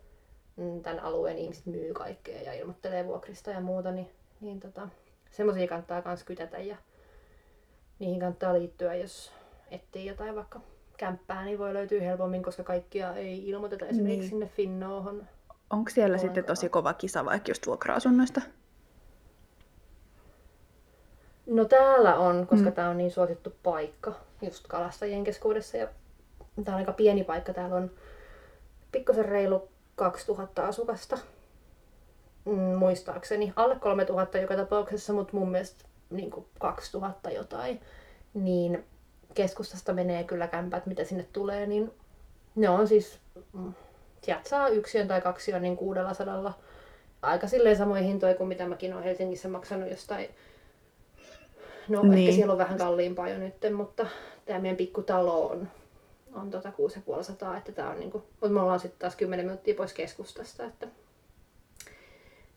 [0.55, 4.09] mm, tämän alueen ihmiset myy kaikkea ja ilmoittelee vuokrista ja muuta, niin,
[4.41, 4.89] niin tota,
[5.31, 6.77] semmoisia kannattaa myös kytätä ja
[7.99, 9.31] niihin kannattaa liittyä, jos
[9.71, 10.59] etsii jotain vaikka
[10.97, 14.29] kämppää, niin voi löytyä helpommin, koska kaikkia ei ilmoiteta esimerkiksi niin.
[14.29, 15.27] sinne Finnoohon.
[15.69, 16.19] Onko siellä Ollenkaan.
[16.19, 18.41] sitten tosi kova kisa vaikka just vuokra-asunnoista?
[21.45, 22.73] No täällä on, koska mm.
[22.73, 25.87] tämä on niin suosittu paikka just kalastajien keskuudessa ja
[26.65, 27.53] tämä on aika pieni paikka.
[27.53, 27.91] Täällä on
[28.91, 31.17] pikkusen reilu 2000 asukasta
[32.45, 33.53] mm, muistaakseni.
[33.55, 37.81] Alle 3000 joka tapauksessa, mutta mun mielestä niin kuin 2000 jotain,
[38.33, 38.85] niin
[39.33, 41.91] keskustasta menee kyllä kämpät, mitä sinne tulee, niin
[42.55, 43.19] ne on siis,
[43.53, 43.73] mm,
[44.21, 46.53] sieltä saa yksiön tai kaksi niin kuudella sadalla.
[47.21, 50.29] Aika silleen samoin hintoja kuin mitä mäkin olen Helsingissä maksanut jostain
[51.87, 52.17] No niin.
[52.17, 54.07] ehkä siellä on vähän kalliimpaa jo nyt, mutta
[54.45, 55.67] tämä meidän pikkutalo on,
[56.33, 59.93] on tota 6500, että tää on niinku, mutta me ollaan sitten taas 10 minuuttia pois
[59.93, 60.87] keskustasta, että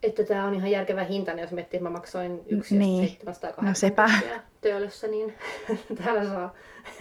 [0.02, 3.08] että tämä on ihan järkevä hinta, niin jos miettii, että mä maksoin yksi niin.
[3.08, 5.34] 780 no töölössä, niin
[6.04, 6.54] täällä saa,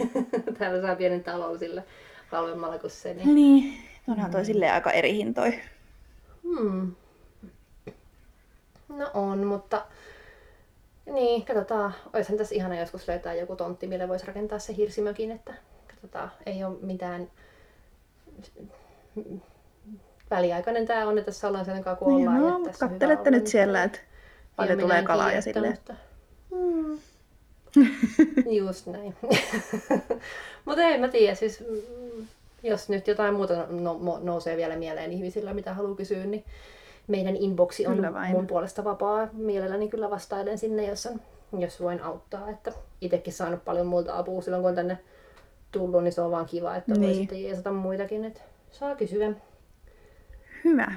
[0.58, 1.84] täällä saa pienen talon sille
[2.28, 3.14] halvemmalla kuin se.
[3.14, 3.82] Niin, niin.
[4.08, 4.46] onhan toi mm.
[4.46, 5.60] silleen aika eri hintoi.
[6.42, 6.94] Hmm.
[8.88, 9.86] No on, mutta
[11.06, 11.94] niin, katsotaan.
[12.12, 15.54] Olisihan tässä ihana joskus löytää joku tontti, millä voisi rakentaa se hirsimökin, että
[15.90, 17.30] katsotaan, ei ole mitään
[20.30, 22.40] väliaikainen tämä on, että tässä ollaan sen kanssa kun ollaan.
[22.40, 23.98] Niin, no, mutta kattelette nyt siellä, että
[24.56, 25.72] paljon tulee kalaa ja silleen.
[25.72, 25.94] Mutta...
[26.50, 26.98] Hmm.
[28.58, 29.16] Just näin.
[30.64, 32.26] mutta ei mä tiedä, siis mm,
[32.62, 36.44] jos nyt jotain muuta no, nousee vielä mieleen ihmisillä, mitä haluaa kysyä, niin
[37.08, 39.28] meidän inboxi on mun puolesta vapaa.
[39.32, 41.20] Mielelläni kyllä vastailen sinne, jos, on,
[41.60, 42.50] jos voin auttaa.
[42.50, 44.98] Että itsekin saanut paljon muulta apua silloin, kun on tänne
[45.72, 47.28] tullut, niin se on vaan kiva, että niin.
[47.28, 47.54] voi Niin.
[47.54, 48.40] sitten muitakin, että
[48.72, 49.32] saa kysyä.
[50.64, 50.92] Hyvä.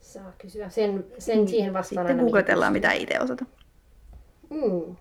[0.00, 0.68] Saa kysyä.
[0.68, 2.12] Sen, sen siihen vastaan Niin.
[2.12, 3.44] Sitten googletellaan, mitä itse osata.
[4.50, 4.96] Mm.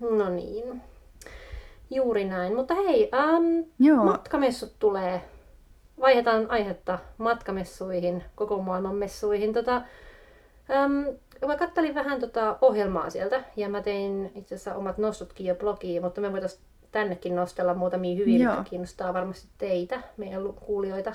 [0.00, 0.82] No niin.
[1.90, 2.56] Juuri näin.
[2.56, 4.04] Mutta hei, ähm, Joo.
[4.04, 5.20] matkamessut tulee.
[6.00, 9.52] Vaihdetaan aihetta matkamessuihin, koko maailman messuihin.
[9.52, 9.82] Tota,
[10.70, 10.92] ähm,
[11.46, 16.02] mä kattelin vähän tota ohjelmaa sieltä ja mä tein itse asiassa omat nostotkin jo blogiin,
[16.02, 16.62] mutta me voitaisiin
[16.92, 18.52] tännekin nostella muutamia hyviä, Joo.
[18.52, 21.14] jotka kiinnostaa varmasti teitä, meidän kuulijoita.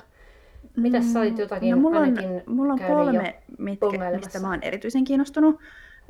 [0.76, 3.86] Mitäs sä olit jotakin no, mulla on, mulla on kolme, mitkä,
[4.16, 5.60] mistä mä oon erityisen kiinnostunut.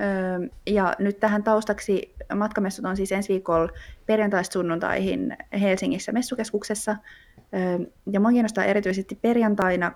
[0.00, 3.72] Öö, ja nyt tähän taustaksi matkamessut on siis ensi viikolla
[4.06, 6.96] perjantaista sunnuntaihin Helsingissä messukeskuksessa.
[7.54, 9.94] Öö, ja mua kiinnostaa erityisesti perjantaina 16.30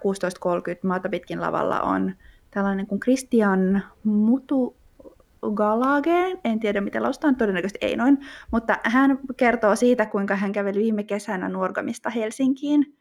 [0.82, 2.12] maata pitkin lavalla on
[2.50, 4.76] tällainen kuin Christian Mutu
[5.54, 8.18] Galage, en tiedä miten lausutaan, todennäköisesti ei noin,
[8.50, 12.94] mutta hän kertoo siitä, kuinka hän käveli viime kesänä Nuorgamista Helsinkiin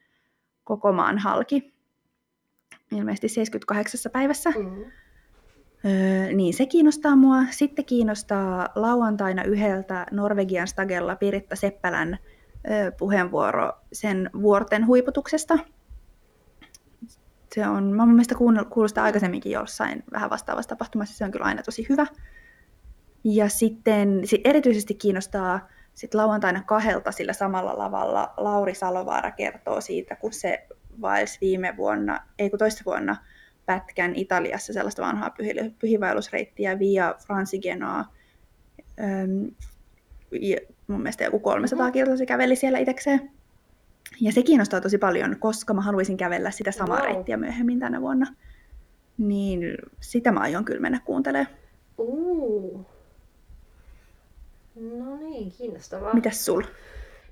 [0.64, 1.74] koko maan halki,
[2.92, 4.50] ilmeisesti 78 päivässä.
[4.50, 4.86] Mm.
[5.86, 7.44] Öö, niin se kiinnostaa mua.
[7.50, 12.18] Sitten kiinnostaa lauantaina yhdeltä Norvegian stagella Piritta Seppälän
[12.70, 15.60] öö, puheenvuoro sen vuorten huiputuksesta.
[17.56, 18.36] Se on, mä mun mielestä
[18.88, 22.06] sitä aikaisemminkin jossain vähän vastaavassa tapahtumassa, se on kyllä aina tosi hyvä.
[23.24, 30.16] Ja sitten sit erityisesti kiinnostaa sit lauantaina kahdelta sillä samalla lavalla Lauri Salovaara kertoo siitä,
[30.16, 30.68] kun se
[31.02, 33.16] vaelsi viime vuonna, ei kun toista vuonna,
[33.66, 38.06] pätkän Italiassa sellaista vanhaa pyhi- pyhivaellusreittiä Via Francigenoa.
[39.00, 39.52] Öm,
[40.32, 41.94] ja mun mielestä joku 300 Mhm.
[41.94, 43.32] kilsaa se käveli siellä itsekseen.
[44.22, 47.06] Ja se kiinnostaa tosi paljon, koska mä haluaisin kävellä sitä samaa Wow.
[47.08, 48.26] reittiä myöhemmin tänä vuonna.
[49.18, 49.62] Niin
[50.00, 51.56] sitä mä aion kyllä mennä kuuntelemaan.
[51.98, 52.86] Uh.
[54.82, 56.14] No niin, kiinnostavaa.
[56.14, 56.64] Mitäs sul?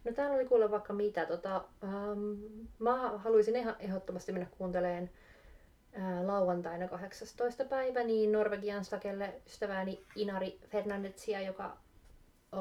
[0.03, 1.25] No täällä oli kuule vaikka mitä.
[1.25, 2.19] Tota, ähm,
[2.79, 5.09] mä haluaisin ihan ehdottomasti mennä kuuntelemaan
[5.97, 7.65] äh, lauantaina 18.
[7.65, 12.59] päivä niin Norvegian stakelle ystävääni Inari Fernandetsia, joka äh,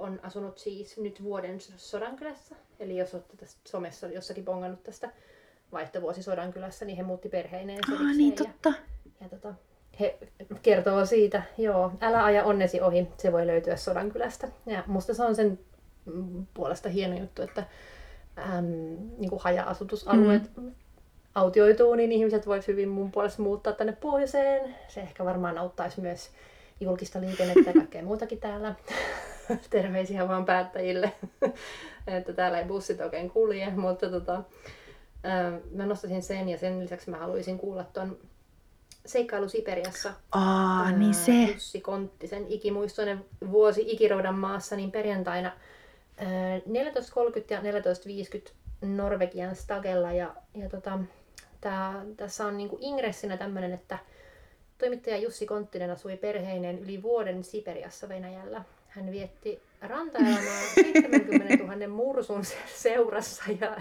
[0.00, 2.54] on asunut siis nyt vuoden Sodankylässä.
[2.80, 5.10] Eli jos olette tästä somessa jossakin bongannut tästä
[5.72, 8.72] vaihtovuosi Sodankylässä, niin he muutti perheineen Ah, niin ja- totta.
[9.20, 9.54] ja tota,
[10.00, 10.18] he
[10.62, 14.48] kertoo siitä, joo, älä aja onnesi ohi, se voi löytyä Sodankylästä.
[14.66, 15.58] Ja musta se on sen
[16.54, 17.64] puolesta hieno juttu, että
[18.38, 18.64] äm,
[19.18, 20.72] niin kuin haja-asutusalueet mm.
[21.34, 24.74] autioituu, niin ihmiset voisivat hyvin mun puolesta muuttaa tänne pohjoiseen.
[24.88, 26.30] Se ehkä varmaan auttaisi myös
[26.80, 28.74] julkista liikennettä ja kaikkea muutakin täällä.
[29.70, 31.12] Terveisiä vaan päättäjille,
[32.06, 34.42] että täällä ei bussit oikein kulje, mutta tota,
[35.22, 38.16] ää, mä nostaisin sen ja sen lisäksi mä haluaisin kuulla tuon
[39.06, 40.12] Seikkailu Siperiassa.
[40.32, 41.32] Aa, ää, niin se.
[41.32, 45.52] Jussi Konttisen ikimuistoinen vuosi Ikiroudan maassa, niin perjantaina
[46.18, 46.64] ää, 14.30
[47.50, 48.52] ja 14.50
[48.86, 50.12] Norvegian Stagella.
[50.12, 50.98] Ja, ja tota,
[51.60, 53.98] tää, tässä on niinku ingressinä tämmöinen, että
[54.78, 58.64] toimittaja Jussi Konttinen asui perheineen yli vuoden Siperiassa Venäjällä.
[58.88, 63.76] Hän vietti rantaelämää 70 000 mursun se- seurassa ja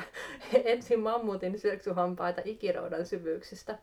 [0.66, 3.78] etsi mammutin syöksyhampaita ikiroudan syvyyksistä.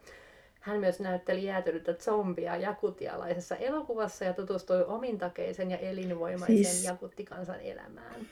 [0.61, 8.27] Hän myös näytteli jäätynyttä zombia jakutialaisessa elokuvassa ja tutustui omintakeisen ja elinvoimaisen Siis- jakuttikansan elämään.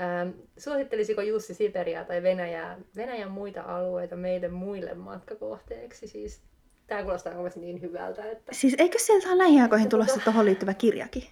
[0.00, 6.08] Ähm, suosittelisiko Jussi Siperiaa tai Venäjää, Venäjän muita alueita meidän muille matkakohteeksi?
[6.08, 6.40] Siis,
[6.86, 10.44] tämä kuulostaa mielestä niin hyvältä, että Siis eikö sieltä ole näihin aikoihin Että tulossa tuohon
[10.46, 11.24] liittyvä kirjakin?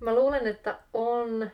[0.00, 1.50] mä luulen, että on.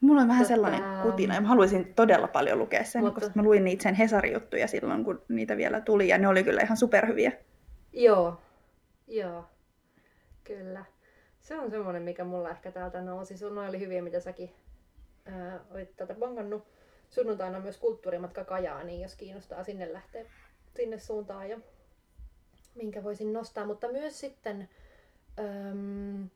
[0.00, 3.32] Mulla on vähän Tota- sellainen kutina ja mä haluaisin todella paljon lukea sen, Mutta- koska
[3.34, 6.76] mä luin niitä sen Hesari-juttuja silloin, kun niitä vielä tuli ja ne oli kyllä ihan
[6.76, 7.32] superhyviä.
[7.92, 8.40] Joo,
[9.08, 9.44] joo,
[10.44, 10.84] kyllä.
[11.40, 13.36] Se on semmoinen, mikä mulla ehkä täältä nousi.
[13.38, 14.54] Sun oli hyviä, mitä säkin
[15.26, 16.66] ää, olit tätä bongannut.
[17.10, 20.24] Sunnuntaina on myös kulttuurimatka Kajaaniin, jos kiinnostaa sinne lähteä
[20.76, 21.60] sinne suuntaan ja
[22.74, 23.66] minkä voisin nostaa.
[23.66, 24.68] Mutta myös sitten,
[25.38, 26.28] äm,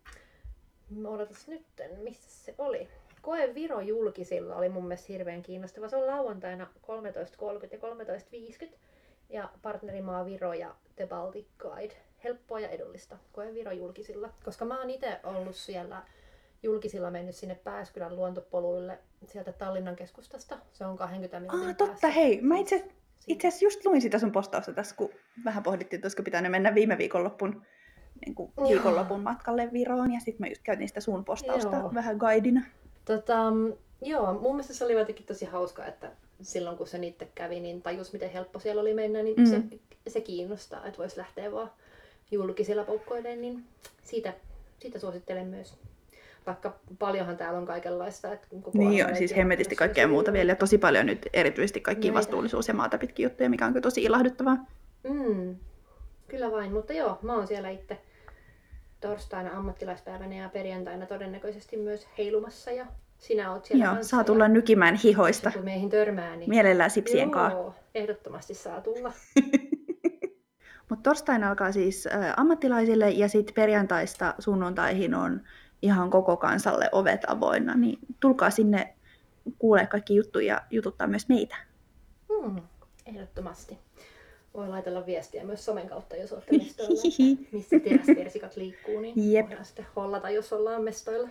[1.06, 2.88] odotas nytten, missä se oli?
[3.24, 5.88] Koe Viro julkisilla oli mun mielestä hirveän kiinnostava.
[5.88, 7.78] Se on lauantaina 13.30 ja
[8.68, 8.74] 13.50
[9.30, 11.94] ja partnerimaa Viro ja The Baltic Guide.
[12.24, 13.16] Helppoa ja edullista.
[13.32, 14.30] Koe Viro julkisilla.
[14.44, 16.02] Koska mä oon itse ollut siellä
[16.62, 20.58] julkisilla mennyt sinne Pääskylän luontopoluille sieltä Tallinnan keskustasta.
[20.72, 22.10] Se on 20 minuutin Aa, totta, päässä.
[22.10, 22.40] hei.
[22.40, 22.94] Mä itse, Siitä.
[23.26, 25.10] itse asiassa just luin sitä sun postausta tässä, kun
[25.44, 27.62] vähän pohdittiin, että olisiko pitänyt mennä viime viikonloppun,
[28.26, 30.12] niin kuin viikonlopun matkalle Viroon.
[30.12, 31.94] Ja sitten mä just käytin sitä sun postausta Joo.
[31.94, 32.62] vähän guidina.
[33.04, 36.10] Tota, mm, joo, mun mielestä se oli jotenkin tosi hauska, että
[36.42, 39.46] silloin kun se niitä kävi, niin tajus miten helppo siellä oli mennä, niin Mm.
[39.46, 39.62] se,
[40.10, 41.70] se kiinnostaa, että voisi lähteä vaan
[42.30, 43.64] julkisilla poukkoilemaan, niin
[44.02, 44.32] siitä,
[44.80, 45.74] siitä suosittelen myös.
[46.46, 48.32] vaikka paljonhan täällä on kaikenlaista.
[48.32, 52.08] Että koko Niin on, siis hemmetisti kaikkea muuta vielä ja tosi paljon nyt erityisesti kaikki
[52.08, 52.18] Näitä.
[52.18, 54.56] vastuullisuus ja maata pitkin juttuja, mikä on kyllä tosi ilahduttavaa.
[55.02, 55.56] Mm,
[56.28, 57.98] kyllä vain, mutta joo, mä oon siellä itse
[59.08, 62.86] torstaina ammattilaispäivänä ja perjantaina todennäköisesti myös heilumassa ja
[63.18, 65.50] sinä oot siellä Joo, saa tulla nykimään hihoista.
[65.50, 69.12] kun meihin törmää, niin Mielellään sipsien joo, ehdottomasti saa tulla.
[70.88, 75.40] Mutta torstaina alkaa siis ä, ammattilaisille ja sitten perjantaista sunnuntaihin on
[75.82, 77.74] ihan koko kansalle ovet avoinna.
[77.74, 78.94] Niin tulkaa sinne
[79.58, 81.56] kuulee kaikki juttuja ja jututtaa myös meitä.
[82.42, 82.62] Mm,
[83.06, 83.78] ehdottomasti.
[84.54, 87.02] Voi laitella viestiä myös somen kautta, jos olette mestoilla,
[87.52, 89.46] missä teräspersikat liikkuu, niin Jep.
[89.46, 91.28] voidaan sitten hollata, jos ollaan mestoilla.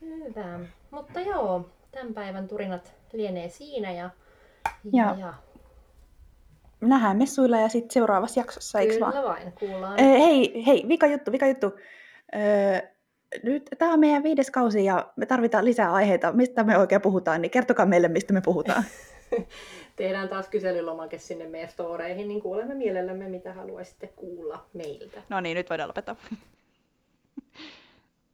[0.00, 0.60] Hyvä.
[0.90, 4.10] Mutta joo, tämän päivän turinat lienee siinä ja,
[4.92, 5.34] ja, ja
[6.80, 9.24] Nähdään messuilla ja sitten seuraavassa jaksossa, eikö kyllä vaan?
[9.24, 10.00] vain, kuullaan.
[10.00, 11.72] Ö, hei, hei, vika juttu, vika juttu.
[12.36, 12.80] Öö,
[13.42, 16.32] nyt tämä on meidän viides kausi ja me tarvitaan lisää aiheita.
[16.32, 18.84] Mistä me oikein puhutaan, niin kertokaa meille, mistä me puhutaan.
[20.02, 25.22] Tehdään taas kyselylomake sinne meidän storeihin, niin kuulemme mielellämme, mitä haluaisitte kuulla meiltä.
[25.28, 26.16] No niin, nyt voidaan lopettaa.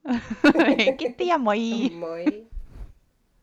[0.99, 1.59] Kiitti ja moi!
[1.99, 2.47] Moi!